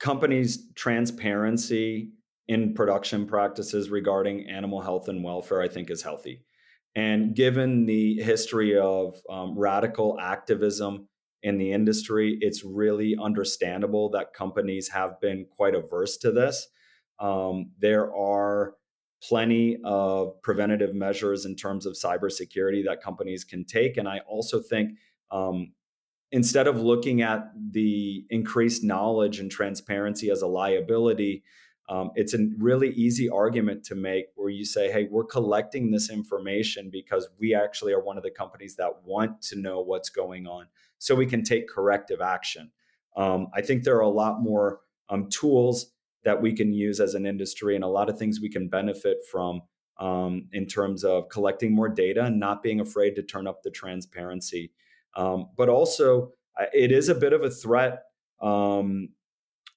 company's 0.00 0.72
transparency 0.74 2.12
in 2.48 2.74
production 2.74 3.26
practices 3.26 3.90
regarding 3.90 4.48
animal 4.48 4.80
health 4.80 5.08
and 5.08 5.22
welfare, 5.22 5.60
I 5.60 5.68
think, 5.68 5.90
is 5.90 6.02
healthy. 6.02 6.42
And 6.94 7.34
given 7.34 7.86
the 7.86 8.14
history 8.14 8.76
of 8.76 9.20
um, 9.30 9.56
radical 9.56 10.18
activism 10.18 11.08
in 11.42 11.58
the 11.58 11.72
industry, 11.72 12.38
it's 12.40 12.64
really 12.64 13.16
understandable 13.20 14.10
that 14.10 14.34
companies 14.34 14.88
have 14.88 15.20
been 15.20 15.46
quite 15.50 15.74
averse 15.74 16.16
to 16.18 16.32
this. 16.32 16.66
Um, 17.20 17.70
there 17.78 18.12
are 18.14 18.74
plenty 19.22 19.78
of 19.84 20.40
preventative 20.42 20.94
measures 20.94 21.44
in 21.44 21.54
terms 21.54 21.86
of 21.86 21.94
cybersecurity 21.94 22.84
that 22.84 23.02
companies 23.02 23.44
can 23.44 23.64
take. 23.64 23.96
And 23.96 24.08
I 24.08 24.20
also 24.28 24.60
think 24.60 24.92
um, 25.30 25.72
instead 26.30 26.66
of 26.66 26.80
looking 26.80 27.22
at 27.22 27.50
the 27.70 28.24
increased 28.30 28.84
knowledge 28.84 29.40
and 29.40 29.50
transparency 29.50 30.30
as 30.30 30.42
a 30.42 30.46
liability, 30.46 31.42
um, 31.88 32.10
it's 32.14 32.34
a 32.34 32.48
really 32.58 32.90
easy 32.90 33.30
argument 33.30 33.82
to 33.84 33.94
make 33.94 34.26
where 34.34 34.50
you 34.50 34.64
say, 34.64 34.92
hey, 34.92 35.08
we're 35.10 35.24
collecting 35.24 35.90
this 35.90 36.10
information 36.10 36.90
because 36.92 37.28
we 37.38 37.54
actually 37.54 37.94
are 37.94 38.02
one 38.02 38.18
of 38.18 38.22
the 38.22 38.30
companies 38.30 38.76
that 38.76 39.02
want 39.04 39.40
to 39.42 39.58
know 39.58 39.80
what's 39.80 40.10
going 40.10 40.46
on 40.46 40.66
so 40.98 41.14
we 41.14 41.26
can 41.26 41.42
take 41.42 41.68
corrective 41.68 42.20
action. 42.20 42.70
Um, 43.16 43.48
I 43.54 43.62
think 43.62 43.84
there 43.84 43.96
are 43.96 44.00
a 44.00 44.08
lot 44.08 44.42
more 44.42 44.80
um, 45.08 45.28
tools 45.30 45.92
that 46.24 46.42
we 46.42 46.52
can 46.52 46.72
use 46.72 47.00
as 47.00 47.14
an 47.14 47.24
industry 47.24 47.74
and 47.74 47.84
a 47.84 47.88
lot 47.88 48.10
of 48.10 48.18
things 48.18 48.40
we 48.40 48.50
can 48.50 48.68
benefit 48.68 49.18
from 49.30 49.62
um, 49.98 50.48
in 50.52 50.66
terms 50.66 51.04
of 51.04 51.28
collecting 51.30 51.74
more 51.74 51.88
data 51.88 52.24
and 52.24 52.38
not 52.38 52.62
being 52.62 52.80
afraid 52.80 53.16
to 53.16 53.22
turn 53.22 53.46
up 53.46 53.62
the 53.62 53.70
transparency. 53.70 54.72
Um, 55.16 55.48
but 55.56 55.68
also, 55.68 56.32
it 56.72 56.92
is 56.92 57.08
a 57.08 57.14
bit 57.14 57.32
of 57.32 57.42
a 57.42 57.50
threat 57.50 58.02
um, 58.40 59.10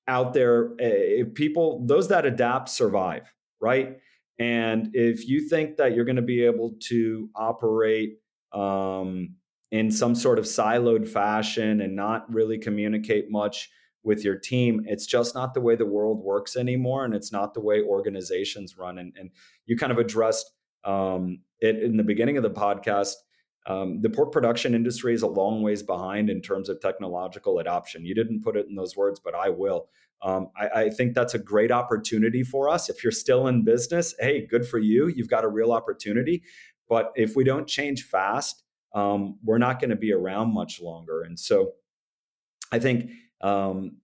out 0.07 0.33
there. 0.33 0.71
If 0.77 1.33
people, 1.33 1.85
those 1.85 2.07
that 2.09 2.25
adapt, 2.25 2.69
survive, 2.69 3.33
right? 3.59 3.97
And 4.39 4.89
if 4.93 5.27
you 5.27 5.47
think 5.47 5.77
that 5.77 5.95
you're 5.95 6.05
going 6.05 6.15
to 6.15 6.21
be 6.21 6.43
able 6.43 6.73
to 6.89 7.29
operate 7.35 8.17
um, 8.53 9.35
in 9.71 9.91
some 9.91 10.15
sort 10.15 10.39
of 10.39 10.45
siloed 10.45 11.07
fashion 11.07 11.81
and 11.81 11.95
not 11.95 12.31
really 12.33 12.57
communicate 12.57 13.31
much 13.31 13.69
with 14.03 14.23
your 14.23 14.35
team. 14.35 14.81
It's 14.85 15.05
just 15.05 15.35
not 15.35 15.53
the 15.53 15.61
way 15.61 15.75
the 15.75 15.85
world 15.85 16.23
works 16.23 16.55
anymore, 16.55 17.05
and 17.05 17.13
it's 17.13 17.31
not 17.31 17.53
the 17.53 17.61
way 17.61 17.81
organizations 17.81 18.77
run. 18.77 18.97
And, 18.97 19.13
and 19.17 19.29
you 19.65 19.77
kind 19.77 19.91
of 19.91 19.97
addressed 19.97 20.51
um, 20.83 21.41
it 21.59 21.81
in 21.81 21.97
the 21.97 22.03
beginning 22.03 22.37
of 22.37 22.43
the 22.43 22.49
podcast. 22.49 23.13
Um, 23.67 24.01
the 24.01 24.09
pork 24.09 24.31
production 24.31 24.73
industry 24.73 25.13
is 25.13 25.21
a 25.21 25.27
long 25.27 25.61
ways 25.61 25.83
behind 25.83 26.29
in 26.29 26.41
terms 26.41 26.67
of 26.67 26.81
technological 26.81 27.59
adoption. 27.59 28.05
You 28.05 28.15
didn't 28.15 28.41
put 28.41 28.57
it 28.57 28.67
in 28.67 28.75
those 28.75 28.97
words, 28.97 29.19
but 29.19 29.35
I 29.35 29.49
will. 29.49 29.87
Um, 30.23 30.49
I, 30.55 30.67
I, 30.67 30.89
think 30.89 31.15
that's 31.15 31.33
a 31.33 31.39
great 31.39 31.71
opportunity 31.71 32.43
for 32.43 32.69
us. 32.69 32.89
If 32.89 33.03
you're 33.03 33.11
still 33.11 33.47
in 33.47 33.63
business, 33.63 34.13
hey, 34.19 34.45
good 34.45 34.67
for 34.67 34.77
you. 34.77 35.07
You've 35.07 35.29
got 35.29 35.43
a 35.43 35.47
real 35.47 35.71
opportunity. 35.71 36.43
But 36.87 37.11
if 37.15 37.35
we 37.35 37.43
don't 37.43 37.67
change 37.67 38.03
fast, 38.03 38.63
um, 38.93 39.39
we're 39.43 39.57
not 39.57 39.79
going 39.79 39.89
to 39.89 39.95
be 39.95 40.13
around 40.13 40.53
much 40.53 40.81
longer. 40.81 41.21
And 41.23 41.39
so 41.39 41.73
I 42.71 42.79
think 42.79 43.11
um, 43.41 43.97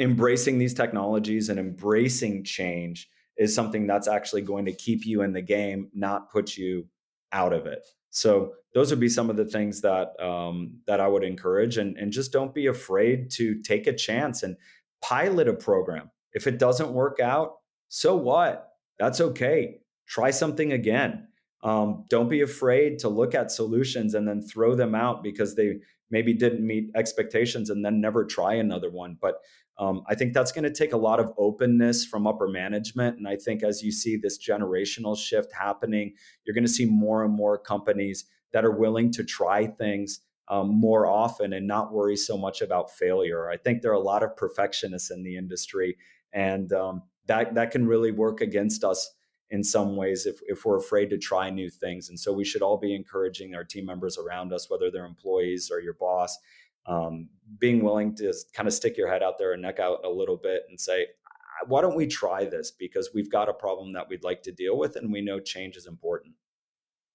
embracing 0.00 0.58
these 0.58 0.74
technologies 0.74 1.48
and 1.48 1.58
embracing 1.58 2.44
change 2.44 3.08
is 3.36 3.54
something 3.54 3.86
that's 3.86 4.08
actually 4.08 4.42
going 4.42 4.64
to 4.66 4.72
keep 4.72 5.04
you 5.04 5.22
in 5.22 5.32
the 5.32 5.42
game, 5.42 5.90
not 5.92 6.30
put 6.30 6.56
you 6.56 6.86
out 7.32 7.52
of 7.52 7.66
it. 7.66 7.84
So 8.14 8.54
those 8.74 8.90
would 8.90 9.00
be 9.00 9.08
some 9.08 9.28
of 9.28 9.36
the 9.36 9.44
things 9.44 9.80
that 9.80 10.18
um, 10.22 10.78
that 10.86 11.00
I 11.00 11.08
would 11.08 11.24
encourage, 11.24 11.78
and 11.78 11.96
and 11.98 12.12
just 12.12 12.32
don't 12.32 12.54
be 12.54 12.66
afraid 12.66 13.28
to 13.32 13.60
take 13.62 13.88
a 13.88 13.92
chance 13.92 14.44
and 14.44 14.56
pilot 15.02 15.48
a 15.48 15.52
program. 15.52 16.10
If 16.32 16.46
it 16.46 16.58
doesn't 16.58 16.92
work 16.92 17.18
out, 17.18 17.56
so 17.88 18.14
what? 18.14 18.70
That's 19.00 19.20
okay. 19.20 19.80
Try 20.06 20.30
something 20.30 20.72
again. 20.72 21.26
Um, 21.64 22.04
don't 22.08 22.28
be 22.28 22.42
afraid 22.42 23.00
to 23.00 23.08
look 23.08 23.34
at 23.34 23.50
solutions 23.50 24.14
and 24.14 24.28
then 24.28 24.42
throw 24.42 24.76
them 24.76 24.94
out 24.94 25.24
because 25.24 25.56
they 25.56 25.78
maybe 26.14 26.32
didn't 26.32 26.64
meet 26.64 26.90
expectations 26.94 27.70
and 27.70 27.84
then 27.84 28.00
never 28.00 28.24
try 28.24 28.54
another 28.54 28.88
one. 28.88 29.18
But 29.20 29.34
um, 29.78 30.04
I 30.08 30.14
think 30.14 30.32
that's 30.32 30.52
going 30.52 30.62
to 30.62 30.70
take 30.70 30.92
a 30.92 30.96
lot 31.08 31.18
of 31.18 31.32
openness 31.36 32.04
from 32.06 32.26
upper 32.26 32.46
management. 32.46 33.18
And 33.18 33.26
I 33.26 33.36
think 33.36 33.64
as 33.64 33.82
you 33.82 33.90
see 33.90 34.16
this 34.16 34.38
generational 34.38 35.18
shift 35.18 35.52
happening, 35.52 36.14
you're 36.44 36.54
going 36.54 36.70
to 36.70 36.70
see 36.70 36.86
more 36.86 37.24
and 37.24 37.34
more 37.34 37.58
companies 37.58 38.26
that 38.52 38.64
are 38.64 38.70
willing 38.70 39.10
to 39.12 39.24
try 39.24 39.66
things 39.66 40.20
um, 40.48 40.68
more 40.68 41.06
often 41.06 41.52
and 41.52 41.66
not 41.66 41.92
worry 41.92 42.16
so 42.16 42.38
much 42.38 42.62
about 42.62 42.92
failure. 42.92 43.50
I 43.50 43.56
think 43.56 43.82
there 43.82 43.90
are 43.90 43.94
a 43.94 44.10
lot 44.12 44.22
of 44.22 44.36
perfectionists 44.36 45.10
in 45.10 45.24
the 45.24 45.36
industry, 45.36 45.96
and 46.32 46.72
um, 46.72 47.02
that 47.26 47.54
that 47.54 47.70
can 47.70 47.86
really 47.86 48.12
work 48.12 48.40
against 48.40 48.84
us 48.84 49.10
in 49.50 49.62
some 49.62 49.96
ways 49.96 50.26
if, 50.26 50.40
if 50.46 50.64
we're 50.64 50.78
afraid 50.78 51.10
to 51.10 51.18
try 51.18 51.50
new 51.50 51.70
things. 51.70 52.08
And 52.08 52.18
so 52.18 52.32
we 52.32 52.44
should 52.44 52.62
all 52.62 52.78
be 52.78 52.94
encouraging 52.94 53.54
our 53.54 53.64
team 53.64 53.86
members 53.86 54.18
around 54.18 54.52
us, 54.52 54.70
whether 54.70 54.90
they're 54.90 55.04
employees 55.04 55.70
or 55.70 55.80
your 55.80 55.94
boss, 55.94 56.36
um, 56.86 57.28
being 57.58 57.84
willing 57.84 58.14
to 58.16 58.32
kind 58.52 58.66
of 58.66 58.74
stick 58.74 58.96
your 58.96 59.10
head 59.10 59.22
out 59.22 59.38
there 59.38 59.52
and 59.52 59.62
neck 59.62 59.78
out 59.78 60.04
a 60.04 60.08
little 60.08 60.36
bit 60.36 60.62
and 60.68 60.80
say, 60.80 61.06
why 61.66 61.80
don't 61.80 61.96
we 61.96 62.06
try 62.06 62.44
this? 62.44 62.72
Because 62.72 63.10
we've 63.14 63.30
got 63.30 63.48
a 63.48 63.54
problem 63.54 63.92
that 63.92 64.08
we'd 64.08 64.24
like 64.24 64.42
to 64.42 64.52
deal 64.52 64.76
with, 64.76 64.96
and 64.96 65.12
we 65.12 65.20
know 65.20 65.38
change 65.40 65.76
is 65.76 65.86
important. 65.86 66.34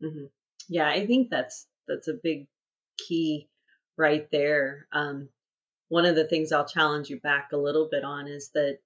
Mm-hmm. 0.04 0.26
Yeah, 0.70 0.88
I 0.88 1.06
think 1.06 1.30
that's 1.30 1.68
that's 1.88 2.08
a 2.08 2.20
big 2.24 2.48
key 2.98 3.50
right 3.98 4.28
there. 4.32 4.88
Um, 4.92 5.30
one 5.90 6.06
of 6.06 6.16
the 6.16 6.28
things 6.28 6.52
I'll 6.52 6.68
challenge 6.68 7.10
you 7.10 7.20
back 7.20 7.50
a 7.52 7.58
little 7.58 7.90
bit 7.92 8.04
on 8.04 8.28
is 8.28 8.50
that 8.54 8.80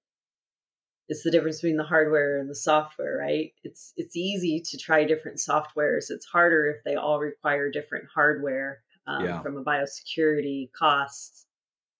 it's 1.08 1.22
the 1.22 1.30
difference 1.30 1.60
between 1.60 1.76
the 1.76 1.84
hardware 1.84 2.38
and 2.38 2.48
the 2.48 2.54
software, 2.54 3.16
right? 3.18 3.52
It's 3.62 3.92
it's 3.96 4.16
easy 4.16 4.62
to 4.70 4.78
try 4.78 5.04
different 5.04 5.38
softwares. 5.38 6.10
It's 6.10 6.26
harder 6.26 6.66
if 6.66 6.84
they 6.84 6.96
all 6.96 7.18
require 7.18 7.70
different 7.70 8.06
hardware 8.14 8.82
um, 9.06 9.24
yeah. 9.24 9.42
from 9.42 9.56
a 9.56 9.64
biosecurity 9.64 10.70
cost 10.72 11.46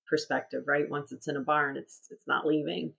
perspective, 0.08 0.64
right? 0.66 0.88
Once 0.88 1.12
it's 1.12 1.28
in 1.28 1.36
a 1.36 1.40
barn, 1.40 1.76
it's 1.76 2.00
it's 2.10 2.26
not 2.26 2.46
leaving. 2.46 2.94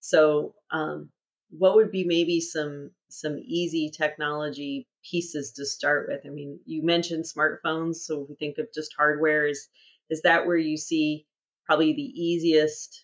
So, 0.00 0.54
um, 0.70 1.10
what 1.50 1.76
would 1.76 1.92
be 1.92 2.04
maybe 2.04 2.40
some 2.40 2.90
some 3.08 3.38
easy 3.38 3.90
technology 3.90 4.88
pieces 5.08 5.52
to 5.52 5.64
start 5.64 6.08
with? 6.08 6.22
I 6.26 6.30
mean, 6.30 6.58
you 6.66 6.82
mentioned 6.82 7.24
smartphones, 7.24 7.96
so 7.96 8.22
if 8.22 8.28
we 8.28 8.34
think 8.34 8.58
of 8.58 8.72
just 8.74 8.94
hardware, 8.96 9.46
is 9.46 9.68
is 10.10 10.22
that 10.22 10.46
where 10.46 10.56
you 10.56 10.76
see 10.76 11.26
probably 11.64 11.94
the 11.94 12.02
easiest 12.02 13.03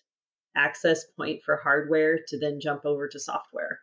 access 0.55 1.05
point 1.17 1.41
for 1.43 1.57
hardware 1.57 2.19
to 2.27 2.39
then 2.39 2.59
jump 2.59 2.85
over 2.85 3.07
to 3.07 3.19
software? 3.19 3.79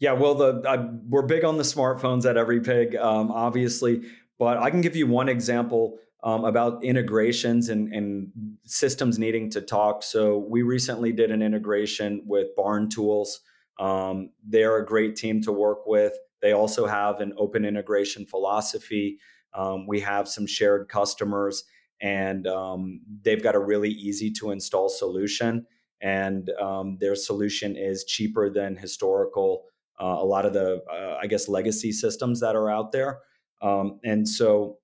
Yeah, 0.00 0.12
well, 0.12 0.34
the 0.34 0.60
uh, 0.68 0.88
we're 1.08 1.22
big 1.22 1.44
on 1.44 1.56
the 1.56 1.62
smartphones 1.62 2.28
at 2.28 2.36
Every 2.36 2.60
Pig, 2.60 2.96
um, 2.96 3.30
obviously, 3.30 4.02
but 4.38 4.58
I 4.58 4.70
can 4.70 4.80
give 4.80 4.96
you 4.96 5.06
one 5.06 5.28
example 5.28 5.98
um, 6.24 6.44
about 6.44 6.82
integrations 6.82 7.68
and, 7.68 7.92
and, 7.92 8.32
systems 8.64 9.18
needing 9.18 9.50
to 9.50 9.60
talk. 9.60 10.02
So 10.02 10.38
we 10.38 10.62
recently 10.62 11.12
did 11.12 11.30
an 11.30 11.42
integration 11.42 12.22
with 12.24 12.48
Barn 12.56 12.88
Tools. 12.88 13.40
Um, 13.78 14.30
they're 14.42 14.78
a 14.78 14.86
great 14.86 15.16
team 15.16 15.42
to 15.42 15.52
work 15.52 15.86
with. 15.86 16.14
They 16.40 16.52
also 16.52 16.86
have 16.86 17.20
an 17.20 17.34
open 17.36 17.66
integration 17.66 18.24
philosophy. 18.24 19.18
Um, 19.52 19.86
we 19.86 20.00
have 20.00 20.26
some 20.26 20.46
shared 20.46 20.88
customers, 20.88 21.64
and 22.00 22.46
um, 22.46 23.00
they've 23.22 23.42
got 23.42 23.54
a 23.54 23.60
really 23.60 23.90
easy 23.90 24.30
to 24.32 24.50
install 24.50 24.88
solution. 24.88 25.66
And 26.00 26.50
um, 26.60 26.98
their 27.00 27.14
solution 27.14 27.76
is 27.76 28.04
cheaper 28.04 28.50
than 28.50 28.76
historical, 28.76 29.64
uh, 30.00 30.16
a 30.18 30.24
lot 30.24 30.44
of 30.44 30.52
the, 30.52 30.82
uh, 30.92 31.18
I 31.22 31.26
guess, 31.26 31.48
legacy 31.48 31.92
systems 31.92 32.40
that 32.40 32.56
are 32.56 32.70
out 32.70 32.92
there. 32.92 33.20
Um, 33.62 34.00
and 34.04 34.28
so 34.28 34.78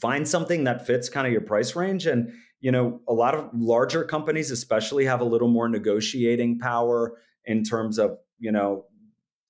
find 0.00 0.28
something 0.28 0.64
that 0.64 0.86
fits 0.86 1.08
kind 1.08 1.26
of 1.26 1.32
your 1.32 1.42
price 1.42 1.74
range. 1.74 2.06
And, 2.06 2.32
you 2.60 2.70
know, 2.70 3.00
a 3.08 3.12
lot 3.12 3.34
of 3.34 3.50
larger 3.52 4.04
companies, 4.04 4.52
especially, 4.52 5.04
have 5.06 5.20
a 5.20 5.24
little 5.24 5.48
more 5.48 5.68
negotiating 5.68 6.60
power 6.60 7.16
in 7.44 7.64
terms 7.64 7.98
of, 7.98 8.18
you 8.38 8.52
know, 8.52 8.84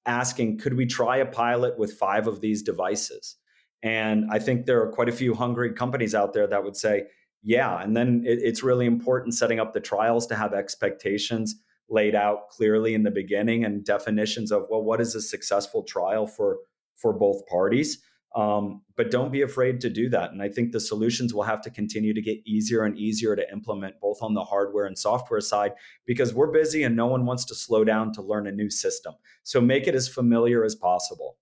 asking, 0.06 0.58
could 0.58 0.74
we 0.74 0.86
try 0.86 1.18
a 1.18 1.26
pilot 1.26 1.78
with 1.78 1.92
five 1.92 2.26
of 2.26 2.40
these 2.40 2.62
devices? 2.62 3.36
And 3.82 4.26
I 4.30 4.38
think 4.38 4.66
there 4.66 4.82
are 4.82 4.92
quite 4.92 5.08
a 5.08 5.12
few 5.12 5.34
hungry 5.34 5.72
companies 5.72 6.14
out 6.14 6.32
there 6.34 6.46
that 6.46 6.62
would 6.64 6.76
say, 6.76 7.04
yeah. 7.42 7.82
And 7.82 7.96
then 7.96 8.22
it, 8.26 8.38
it's 8.42 8.62
really 8.62 8.86
important 8.86 9.34
setting 9.34 9.58
up 9.58 9.72
the 9.72 9.80
trials 9.80 10.26
to 10.26 10.36
have 10.36 10.52
expectations 10.52 11.54
laid 11.88 12.14
out 12.14 12.48
clearly 12.50 12.94
in 12.94 13.02
the 13.02 13.10
beginning 13.10 13.64
and 13.64 13.84
definitions 13.84 14.52
of, 14.52 14.66
well, 14.70 14.82
what 14.82 15.00
is 15.00 15.14
a 15.14 15.20
successful 15.20 15.82
trial 15.82 16.26
for 16.26 16.58
for 16.96 17.12
both 17.12 17.46
parties? 17.46 18.02
Um, 18.36 18.82
but 18.96 19.10
don't 19.10 19.32
be 19.32 19.42
afraid 19.42 19.80
to 19.80 19.90
do 19.90 20.08
that. 20.10 20.30
And 20.30 20.40
I 20.40 20.48
think 20.48 20.70
the 20.70 20.78
solutions 20.78 21.34
will 21.34 21.42
have 21.42 21.60
to 21.62 21.70
continue 21.70 22.14
to 22.14 22.22
get 22.22 22.38
easier 22.46 22.84
and 22.84 22.96
easier 22.96 23.34
to 23.34 23.50
implement, 23.52 24.00
both 24.00 24.18
on 24.22 24.34
the 24.34 24.44
hardware 24.44 24.84
and 24.84 24.96
software 24.96 25.40
side, 25.40 25.72
because 26.06 26.32
we're 26.32 26.52
busy 26.52 26.84
and 26.84 26.94
no 26.94 27.06
one 27.06 27.26
wants 27.26 27.44
to 27.46 27.56
slow 27.56 27.82
down 27.82 28.12
to 28.12 28.22
learn 28.22 28.46
a 28.46 28.52
new 28.52 28.70
system. 28.70 29.14
So 29.42 29.60
make 29.60 29.88
it 29.88 29.96
as 29.96 30.06
familiar 30.06 30.64
as 30.64 30.76
possible. 30.76 31.38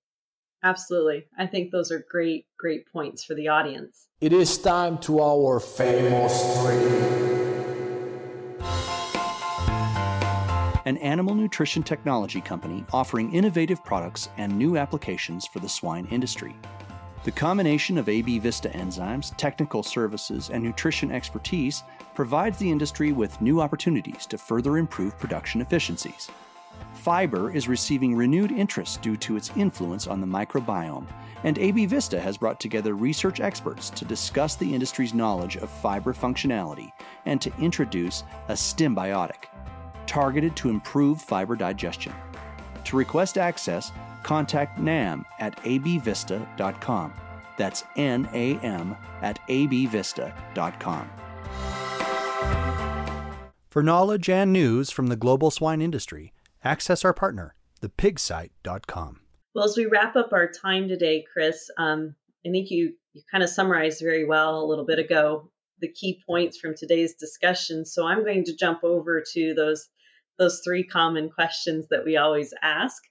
Absolutely. 0.62 1.26
I 1.38 1.46
think 1.46 1.70
those 1.70 1.90
are 1.92 2.04
great, 2.10 2.46
great 2.58 2.90
points 2.92 3.24
for 3.24 3.34
the 3.34 3.48
audience. 3.48 4.08
It 4.20 4.32
is 4.32 4.58
time 4.58 4.98
to 4.98 5.20
our 5.20 5.60
famous 5.60 6.58
three. 6.58 7.28
An 10.84 10.96
animal 10.98 11.34
nutrition 11.34 11.82
technology 11.82 12.40
company 12.40 12.84
offering 12.92 13.32
innovative 13.34 13.84
products 13.84 14.30
and 14.38 14.56
new 14.56 14.78
applications 14.78 15.46
for 15.46 15.60
the 15.60 15.68
swine 15.68 16.06
industry. 16.10 16.56
The 17.24 17.32
combination 17.32 17.98
of 17.98 18.08
AB 18.08 18.38
Vista 18.38 18.70
enzymes, 18.70 19.36
technical 19.36 19.82
services, 19.82 20.50
and 20.50 20.64
nutrition 20.64 21.12
expertise 21.12 21.82
provides 22.14 22.56
the 22.56 22.70
industry 22.70 23.12
with 23.12 23.40
new 23.42 23.60
opportunities 23.60 24.24
to 24.26 24.38
further 24.38 24.78
improve 24.78 25.18
production 25.18 25.60
efficiencies. 25.60 26.30
Fiber 26.94 27.50
is 27.54 27.68
receiving 27.68 28.14
renewed 28.14 28.52
interest 28.52 29.02
due 29.02 29.16
to 29.18 29.36
its 29.36 29.50
influence 29.56 30.06
on 30.06 30.20
the 30.20 30.26
microbiome, 30.26 31.06
and 31.44 31.58
AB 31.58 31.86
Vista 31.86 32.20
has 32.20 32.36
brought 32.36 32.60
together 32.60 32.94
research 32.94 33.40
experts 33.40 33.90
to 33.90 34.04
discuss 34.04 34.56
the 34.56 34.74
industry's 34.74 35.14
knowledge 35.14 35.56
of 35.56 35.70
fiber 35.70 36.12
functionality 36.12 36.90
and 37.26 37.40
to 37.40 37.52
introduce 37.58 38.24
a 38.48 38.52
Stimbiotic, 38.52 39.46
targeted 40.06 40.56
to 40.56 40.70
improve 40.70 41.22
fiber 41.22 41.56
digestion. 41.56 42.12
To 42.84 42.96
request 42.96 43.38
access, 43.38 43.92
contact 44.22 44.78
NAM 44.78 45.24
at 45.38 45.56
abvista.com. 45.62 47.12
That's 47.56 47.84
N 47.96 48.28
A 48.32 48.56
M 48.58 48.96
at 49.22 49.38
abvista.com. 49.48 51.10
For 53.68 53.82
knowledge 53.82 54.28
and 54.30 54.52
news 54.52 54.90
from 54.90 55.08
the 55.08 55.16
global 55.16 55.50
swine 55.50 55.82
industry, 55.82 56.32
access 56.64 57.04
our 57.04 57.14
partner, 57.14 57.54
thepigsite.com. 57.80 59.20
Well, 59.54 59.64
as 59.64 59.76
we 59.76 59.86
wrap 59.86 60.16
up 60.16 60.32
our 60.32 60.48
time 60.48 60.88
today, 60.88 61.24
Chris, 61.32 61.70
um, 61.78 62.14
I 62.46 62.50
think 62.50 62.70
you, 62.70 62.94
you 63.12 63.22
kind 63.30 63.42
of 63.42 63.50
summarized 63.50 64.00
very 64.00 64.24
well 64.24 64.62
a 64.62 64.66
little 64.66 64.84
bit 64.84 64.98
ago 64.98 65.50
the 65.80 65.88
key 65.88 66.22
points 66.26 66.58
from 66.58 66.74
today's 66.76 67.14
discussion. 67.14 67.84
So 67.84 68.06
I'm 68.06 68.24
going 68.24 68.44
to 68.44 68.56
jump 68.56 68.82
over 68.82 69.22
to 69.34 69.54
those 69.54 69.88
those 70.38 70.60
three 70.64 70.84
common 70.84 71.30
questions 71.30 71.86
that 71.90 72.04
we 72.04 72.16
always 72.16 72.54
ask. 72.62 73.02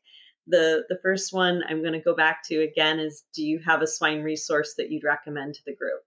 The 0.48 0.86
the 0.88 0.98
first 1.04 1.34
one 1.34 1.62
I'm 1.68 1.82
going 1.82 1.94
to 1.94 2.00
go 2.00 2.16
back 2.16 2.40
to 2.48 2.62
again 2.62 3.00
is 3.00 3.24
do 3.34 3.44
you 3.44 3.60
have 3.66 3.82
a 3.82 3.88
swine 3.88 4.22
resource 4.22 4.76
that 4.78 4.92
you'd 4.92 5.04
recommend 5.04 5.56
to 5.56 5.62
the 5.66 5.76
group? 5.76 6.02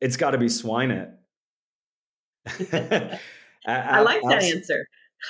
It's 0.00 0.16
got 0.16 0.30
to 0.32 0.38
be 0.38 0.48
Swine 0.48 0.90
It. 0.90 1.10
I 3.66 4.00
like 4.00 4.22
that 4.22 4.42
answer. 4.54 4.86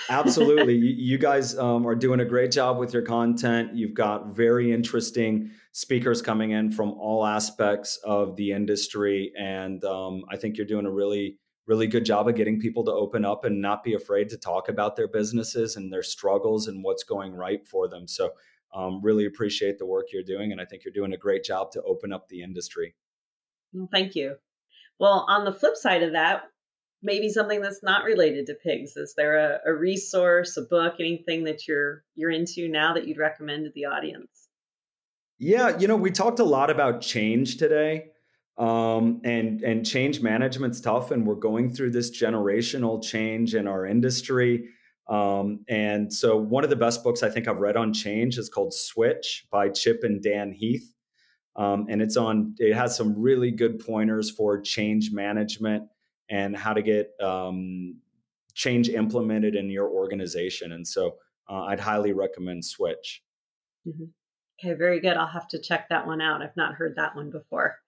Absolutely. 0.09 0.75
You 0.77 1.19
guys 1.19 1.57
um, 1.59 1.87
are 1.87 1.95
doing 1.95 2.21
a 2.21 2.25
great 2.25 2.51
job 2.51 2.79
with 2.79 2.93
your 2.93 3.03
content. 3.03 3.75
You've 3.75 3.95
got 3.95 4.35
very 4.35 4.73
interesting 4.73 5.51
speakers 5.73 6.23
coming 6.23 6.53
in 6.53 6.71
from 6.71 6.93
all 6.93 7.27
aspects 7.27 7.99
of 8.05 8.37
the 8.37 8.53
industry. 8.53 9.33
And 9.39 9.85
um, 9.85 10.23
I 10.31 10.37
think 10.37 10.57
you're 10.57 10.67
doing 10.67 10.87
a 10.87 10.91
really, 10.91 11.39
really 11.67 11.87
good 11.87 12.05
job 12.05 12.29
of 12.29 12.35
getting 12.35 12.61
people 12.61 12.85
to 12.85 12.93
open 12.93 13.25
up 13.25 13.45
and 13.45 13.61
not 13.61 13.85
be 13.85 13.95
afraid 13.95 14.29
to 14.31 14.39
talk 14.39 14.69
about 14.69 14.97
their 14.97 15.09
businesses 15.09 15.77
and 15.77 15.93
their 15.93 16.03
struggles 16.03 16.69
and 16.69 16.85
what's 16.85 17.05
going 17.05 17.33
right 17.33 17.67
for 17.67 17.89
them. 17.89 18.07
So, 18.07 18.31
um, 18.73 19.01
really 19.03 19.27
appreciate 19.27 19.79
the 19.79 19.87
work 19.87 20.07
you're 20.13 20.23
doing. 20.23 20.53
And 20.53 20.61
I 20.61 20.65
think 20.65 20.85
you're 20.85 20.95
doing 20.95 21.13
a 21.13 21.17
great 21.17 21.43
job 21.43 21.73
to 21.73 21.83
open 21.83 22.13
up 22.13 22.29
the 22.29 22.43
industry. 22.43 22.95
Well, 23.73 23.89
thank 23.91 24.15
you. 24.15 24.37
Well, 25.01 25.25
on 25.29 25.45
the 25.45 25.53
flip 25.53 25.77
side 25.77 26.03
of 26.03 26.13
that, 26.13 26.45
maybe 27.03 27.31
something 27.31 27.61
that's 27.61 27.83
not 27.83 28.05
related 28.05 28.47
to 28.47 28.55
pigs. 28.55 28.97
Is 28.97 29.15
there 29.17 29.37
a, 29.37 29.71
a, 29.71 29.75
resource 29.75 30.57
a 30.57 30.63
book 30.63 30.97
anything 31.01 31.45
that 31.45 31.67
you're 31.67 32.05
you're 32.15 32.31
into 32.31 32.69
now 32.69 32.95
that 32.95 33.07
you'd 33.07 33.19
recommend 33.19 33.65
to 33.65 33.73
the 33.75 33.87
audience? 33.87 34.49
Yeah 35.39 35.79
you 35.79 35.89
know 35.89 35.97
we 35.97 36.11
talked 36.11 36.39
a 36.39 36.45
lot 36.45 36.71
about 36.71 37.01
change 37.01 37.57
today 37.57 38.11
um, 38.59 39.23
and 39.25 39.63
and 39.63 39.87
change 39.87 40.21
management's 40.21 40.81
tough 40.81 41.11
and 41.11 41.27
we're 41.27 41.35
going 41.35 41.73
through 41.73 41.91
this 41.91 42.11
generational 42.11 43.03
change 43.03 43.55
in 43.55 43.67
our 43.67 43.87
industry 43.87 44.69
um, 45.09 45.65
and 45.69 46.13
so 46.13 46.37
one 46.37 46.63
of 46.63 46.71
the 46.71 46.77
best 46.77 47.03
books 47.03 47.23
i 47.23 47.31
think 47.31 47.49
i've 47.49 47.59
read 47.59 47.77
on 47.77 47.93
change 47.93 48.37
is 48.37 48.51
called 48.51 48.75
switch 48.75 49.47
by 49.51 49.71
chip 49.71 50.01
and 50.03 50.23
dan 50.23 50.53
heath 50.53 50.95
um, 51.57 51.87
and 51.89 52.03
it's 52.03 52.19
on 52.19 52.55
it 52.59 52.75
has 52.75 52.95
some 52.95 53.19
really 53.19 53.51
good 53.51 53.79
pointers 53.79 54.31
for 54.31 54.61
change 54.61 55.11
management 55.11 55.85
and 56.31 56.57
how 56.57 56.73
to 56.73 56.83
get 56.83 57.11
um, 57.21 57.97
change 58.55 58.89
implemented 58.89 59.57
in 59.57 59.69
your 59.69 59.89
organization. 59.89 60.73
And 60.73 60.87
so 60.87 61.17
uh, 61.49 61.65
I'd 61.65 61.81
highly 61.81 62.13
recommend 62.13 62.65
Switch. 62.65 63.23
Mm-hmm. 63.87 64.05
Okay, 64.63 64.75
very 64.75 65.01
good. 65.01 65.17
I'll 65.17 65.27
have 65.27 65.49
to 65.49 65.59
check 65.59 65.89
that 65.89 66.07
one 66.07 66.21
out. 66.21 66.43
I've 66.43 66.57
not 66.57 66.75
heard 66.75 66.97
that 66.97 67.17
one 67.17 67.31
before. 67.31 67.79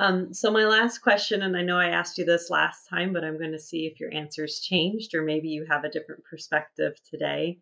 Um, 0.00 0.32
so, 0.32 0.50
my 0.50 0.64
last 0.64 0.98
question, 0.98 1.42
and 1.42 1.56
I 1.56 1.62
know 1.62 1.78
I 1.78 1.88
asked 1.88 2.18
you 2.18 2.24
this 2.24 2.50
last 2.50 2.88
time, 2.88 3.12
but 3.12 3.24
I'm 3.24 3.36
going 3.36 3.52
to 3.52 3.58
see 3.58 3.86
if 3.86 3.98
your 3.98 4.14
answer's 4.14 4.60
changed 4.60 5.14
or 5.14 5.22
maybe 5.22 5.48
you 5.48 5.66
have 5.68 5.84
a 5.84 5.90
different 5.90 6.24
perspective 6.24 6.94
today. 7.10 7.58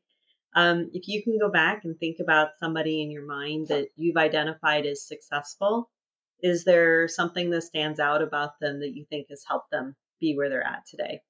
Um, 0.55 0.91
if 0.93 1.09
you 1.09 1.23
can 1.23 1.39
go 1.39 1.51
back 1.51 1.85
and 1.85 1.99
think 1.99 2.19
about 2.21 2.59
somebody 2.59 3.03
in 3.03 3.11
your 3.11 3.27
mind 3.27 3.69
that 3.69 3.89
you've 3.97 4.17
identified 4.17 4.87
as 4.87 5.07
successful, 5.07 5.91
is 6.43 6.65
there 6.65 7.09
something 7.09 7.51
that 7.51 7.63
stands 7.63 8.01
out 8.01 8.23
about 8.23 8.61
them 8.61 8.81
that 8.81 8.95
you 8.95 9.05
think 9.09 9.29
has 9.31 9.45
helped 9.47 9.71
them 9.71 9.97
be 10.21 10.35
where 10.35 10.49
they're 10.49 10.67
at 10.67 10.87
today? 10.87 11.21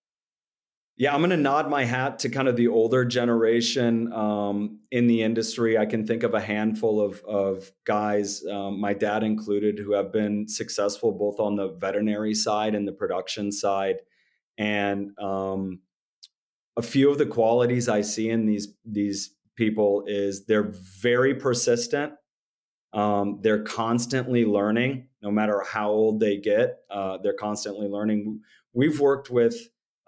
Yeah, 0.99 1.13
I'm 1.13 1.21
going 1.21 1.31
to 1.31 1.37
nod 1.37 1.69
my 1.69 1.85
hat 1.85 2.21
to 2.21 2.31
kind 2.31 2.49
of 2.49 2.57
the 2.57 2.69
older 2.69 3.05
generation 3.05 4.11
um, 4.15 4.81
in 4.91 5.07
the 5.07 5.23
industry. 5.23 5.77
I 5.77 5.85
can 5.85 6.07
think 6.07 6.23
of 6.23 6.33
a 6.33 6.41
handful 6.41 7.03
of, 7.03 7.23
of 7.25 7.71
guys, 7.85 8.43
um, 8.47 8.81
my 8.81 8.95
dad 8.95 9.23
included, 9.23 9.79
who 9.79 9.93
have 9.93 10.11
been 10.11 10.49
successful 10.49 11.13
both 11.13 11.39
on 11.39 11.57
the 11.57 11.73
veterinary 11.73 12.33
side 12.33 12.75
and 12.75 12.89
the 12.89 12.93
production 12.93 13.53
side. 13.53 13.97
And 14.57 15.11
um, 15.19 15.81
a 16.79 16.83
few 16.83 17.11
of 17.11 17.19
the 17.19 17.27
qualities 17.27 17.91
I 17.91 18.01
see 18.01 18.31
in 18.31 18.47
these 18.47 18.69
these 18.85 19.35
people 19.55 20.05
is 20.07 20.47
they're 20.47 20.73
very 21.03 21.35
persistent. 21.35 22.15
Um, 22.97 23.41
they're 23.43 23.63
constantly 23.63 24.47
learning, 24.47 25.09
no 25.23 25.31
matter 25.31 25.63
how 25.69 25.91
old 25.91 26.19
they 26.19 26.39
get. 26.39 26.79
Uh, 26.91 27.19
they're 27.23 27.35
constantly 27.35 27.89
learning. 27.89 28.41
We've 28.73 28.99
worked 28.99 29.29
with 29.29 29.55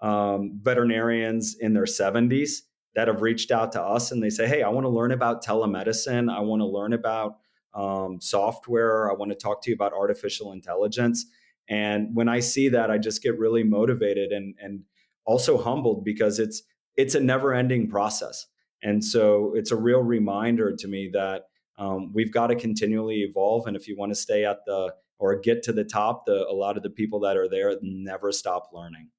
um, 0.01 0.59
veterinarians 0.59 1.55
in 1.59 1.73
their 1.73 1.83
70s 1.83 2.61
that 2.95 3.07
have 3.07 3.21
reached 3.21 3.51
out 3.51 3.71
to 3.73 3.81
us 3.81 4.11
and 4.11 4.23
they 4.23 4.31
say, 4.31 4.47
Hey, 4.47 4.63
I 4.63 4.69
want 4.69 4.85
to 4.85 4.89
learn 4.89 5.11
about 5.11 5.45
telemedicine. 5.45 6.33
I 6.33 6.39
want 6.39 6.61
to 6.61 6.65
learn 6.65 6.93
about 6.93 7.37
um, 7.75 8.19
software. 8.19 9.11
I 9.11 9.13
want 9.13 9.31
to 9.31 9.37
talk 9.37 9.61
to 9.63 9.69
you 9.69 9.75
about 9.75 9.93
artificial 9.93 10.51
intelligence. 10.51 11.27
And 11.69 12.15
when 12.15 12.27
I 12.27 12.39
see 12.39 12.69
that, 12.69 12.89
I 12.89 12.97
just 12.97 13.21
get 13.21 13.37
really 13.37 13.63
motivated 13.63 14.31
and, 14.31 14.55
and 14.59 14.81
also 15.25 15.61
humbled 15.61 16.03
because 16.03 16.39
it's, 16.39 16.63
it's 16.97 17.13
a 17.13 17.19
never 17.19 17.53
ending 17.53 17.87
process. 17.87 18.47
And 18.81 19.05
so 19.05 19.53
it's 19.55 19.69
a 19.69 19.75
real 19.75 20.01
reminder 20.01 20.75
to 20.75 20.87
me 20.87 21.11
that 21.13 21.49
um, 21.79 22.11
we've 22.13 22.31
got 22.31 22.47
to 22.47 22.55
continually 22.55 23.21
evolve. 23.21 23.65
And 23.65 23.75
if 23.75 23.87
you 23.87 23.95
want 23.97 24.11
to 24.11 24.15
stay 24.15 24.45
at 24.45 24.65
the 24.65 24.93
or 25.17 25.39
get 25.39 25.63
to 25.63 25.73
the 25.73 25.83
top, 25.83 26.25
the, 26.25 26.45
a 26.47 26.53
lot 26.53 26.77
of 26.77 26.83
the 26.83 26.89
people 26.89 27.21
that 27.21 27.37
are 27.37 27.49
there 27.49 27.75
never 27.81 28.31
stop 28.31 28.69
learning. 28.73 29.09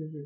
Mm-hmm. 0.00 0.24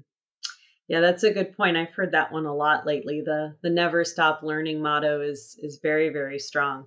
Yeah, 0.88 1.00
that's 1.00 1.22
a 1.22 1.32
good 1.32 1.56
point. 1.56 1.76
I've 1.76 1.92
heard 1.92 2.12
that 2.12 2.32
one 2.32 2.46
a 2.46 2.54
lot 2.54 2.86
lately. 2.86 3.22
The 3.24 3.56
the 3.62 3.68
never 3.68 4.04
stop 4.04 4.40
learning 4.42 4.80
motto 4.82 5.20
is 5.20 5.58
is 5.62 5.80
very 5.82 6.08
very 6.08 6.38
strong. 6.38 6.86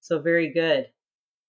So 0.00 0.20
very 0.20 0.52
good. 0.52 0.86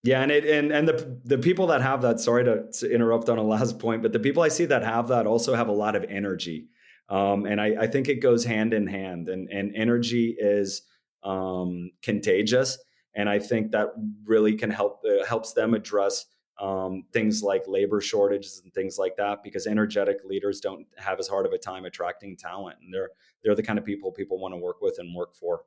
Yeah, 0.04 0.22
and 0.22 0.32
it 0.32 0.44
and 0.46 0.72
and 0.72 0.88
the 0.88 1.20
the 1.24 1.38
people 1.38 1.68
that 1.68 1.82
have 1.82 2.02
that. 2.02 2.20
Sorry 2.20 2.44
to, 2.46 2.72
to 2.80 2.92
interrupt 2.92 3.30
on 3.30 3.38
a 3.38 3.44
last 3.56 3.78
point, 3.78 4.02
but 4.02 4.12
the 4.12 4.20
people 4.20 4.42
I 4.42 4.48
see 4.48 4.66
that 4.66 4.84
have 4.84 5.08
that 5.10 5.28
also 5.28 5.54
have 5.54 5.68
a 5.68 5.74
lot 5.74 5.96
of 5.96 6.04
energy, 6.06 6.68
um, 7.10 7.46
and 7.46 7.62
I, 7.62 7.76
I 7.82 7.88
think 7.88 8.10
it 8.10 8.16
goes 8.16 8.44
hand 8.44 8.74
in 8.74 8.88
hand. 8.88 9.30
And 9.30 9.48
and 9.50 9.72
energy 9.76 10.36
is 10.38 10.82
um, 11.24 11.92
contagious, 12.02 12.78
and 13.16 13.30
I 13.30 13.40
think 13.40 13.72
that 13.72 13.90
really 14.26 14.56
can 14.56 14.70
help 14.70 15.02
uh, 15.06 15.26
helps 15.26 15.54
them 15.54 15.74
address 15.74 16.26
um, 16.60 17.04
things 17.12 17.42
like 17.42 17.64
labor 17.68 18.00
shortages 18.00 18.62
and 18.64 18.74
things 18.74 18.98
like 18.98 19.16
that 19.18 19.44
because 19.44 19.66
energetic 19.66 20.18
leaders 20.24 20.60
don't 20.60 20.86
have 20.98 21.20
as 21.20 21.28
hard 21.28 21.46
of 21.46 21.52
a 21.52 21.58
time 21.58 21.86
attracting 21.86 22.38
talent 22.38 22.78
and 22.82 22.94
they're 22.94 23.10
they're 23.44 23.56
the 23.56 23.64
kind 23.64 23.80
of 23.80 23.86
people 23.86 24.12
people 24.12 24.40
want 24.40 24.54
to 24.54 24.60
work 24.60 24.82
with 24.82 24.96
and 25.00 25.16
work 25.16 25.36
for. 25.36 25.62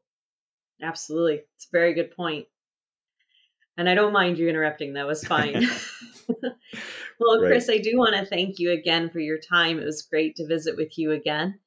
Absolutely. 0.83 1.43
It's 1.57 1.67
a 1.67 1.73
very 1.73 1.95
good 1.95 2.15
point. 2.15 2.47
And 3.79 3.89
i 3.89 3.95
don't 3.95 4.13
mind 4.13 4.39
you 4.39 4.49
interrupting 4.49 4.95
that 4.95 5.07
was 5.07 5.25
fine. 5.25 5.69
Well 7.19 7.39
chris 7.41 7.71
i 7.71 7.79
do 7.79 7.97
want 7.97 8.15
to 8.15 8.27
thank 8.27 8.59
you 8.59 8.73
again 8.73 9.09
for 9.09 9.21
your 9.21 9.39
time. 9.39 9.79
It 9.79 9.85
was 9.85 10.03
great 10.03 10.37
to 10.37 10.47
visit 10.47 10.77
with 10.77 10.99
you 10.99 11.13
again 11.13 11.59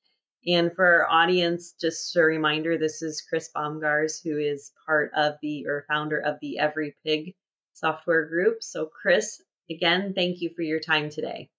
and 0.48 0.74
for 0.74 0.86
our 0.86 1.10
audience 1.10 1.74
just 1.80 2.16
a 2.16 2.22
reminder 2.22 2.78
this 2.78 3.02
is 3.02 3.22
chris 3.22 3.50
Bomgaars 3.56 4.22
who 4.24 4.38
is 4.38 4.72
part 4.86 5.12
of 5.16 5.36
the 5.42 5.66
or 5.68 5.86
founder 5.88 6.20
of 6.20 6.38
the 6.42 6.60
every 6.60 6.96
pig 7.06 7.34
software 7.80 8.26
group. 8.26 8.62
So, 8.62 8.90
Chris, 9.02 9.42
again, 9.70 10.14
thank 10.16 10.42
you 10.42 10.52
for 10.56 10.62
your 10.62 10.80
time 10.80 11.10
today. 11.10 11.50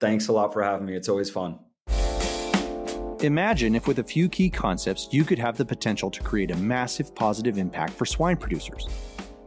Thanks 0.00 0.28
a 0.28 0.32
lot 0.32 0.52
for 0.52 0.62
having 0.62 0.86
me. 0.86 0.94
It's 0.94 1.08
always 1.08 1.30
fun. 1.30 1.58
Imagine 3.20 3.74
if, 3.74 3.86
with 3.86 3.98
a 4.00 4.04
few 4.04 4.28
key 4.28 4.50
concepts, 4.50 5.08
you 5.10 5.24
could 5.24 5.38
have 5.38 5.56
the 5.56 5.64
potential 5.64 6.10
to 6.10 6.22
create 6.22 6.50
a 6.50 6.56
massive 6.56 7.14
positive 7.14 7.56
impact 7.56 7.94
for 7.94 8.04
swine 8.04 8.36
producers. 8.36 8.86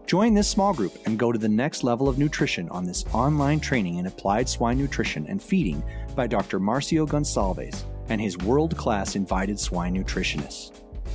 Join 0.07 0.33
this 0.33 0.47
small 0.47 0.73
group 0.73 0.97
and 1.05 1.19
go 1.19 1.31
to 1.31 1.37
the 1.37 1.47
next 1.47 1.83
level 1.83 2.09
of 2.09 2.17
nutrition 2.17 2.67
on 2.69 2.83
this 2.83 3.05
online 3.13 3.59
training 3.59 3.97
in 3.97 4.07
applied 4.07 4.49
swine 4.49 4.79
nutrition 4.79 5.27
and 5.27 5.41
feeding 5.41 5.83
by 6.15 6.25
Dr. 6.25 6.59
Marcio 6.59 7.07
Gonçalves 7.07 7.83
and 8.09 8.19
his 8.19 8.37
world 8.37 8.75
class 8.75 9.15
invited 9.15 9.57
swine 9.59 9.95
nutritionists. 9.95 10.71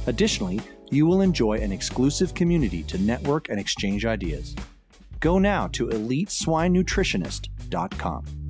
Additionally, 0.07 0.61
you 0.91 1.07
will 1.07 1.21
enjoy 1.21 1.59
an 1.59 1.71
exclusive 1.73 2.33
community 2.35 2.83
to 2.85 2.97
network 2.99 3.49
and 3.49 3.61
exchange 3.61 4.07
ideas. 4.07 4.55
Go 5.21 5.39
now 5.39 5.69
to 5.69 5.87
eliteswinenutritionist.com. 5.89 8.44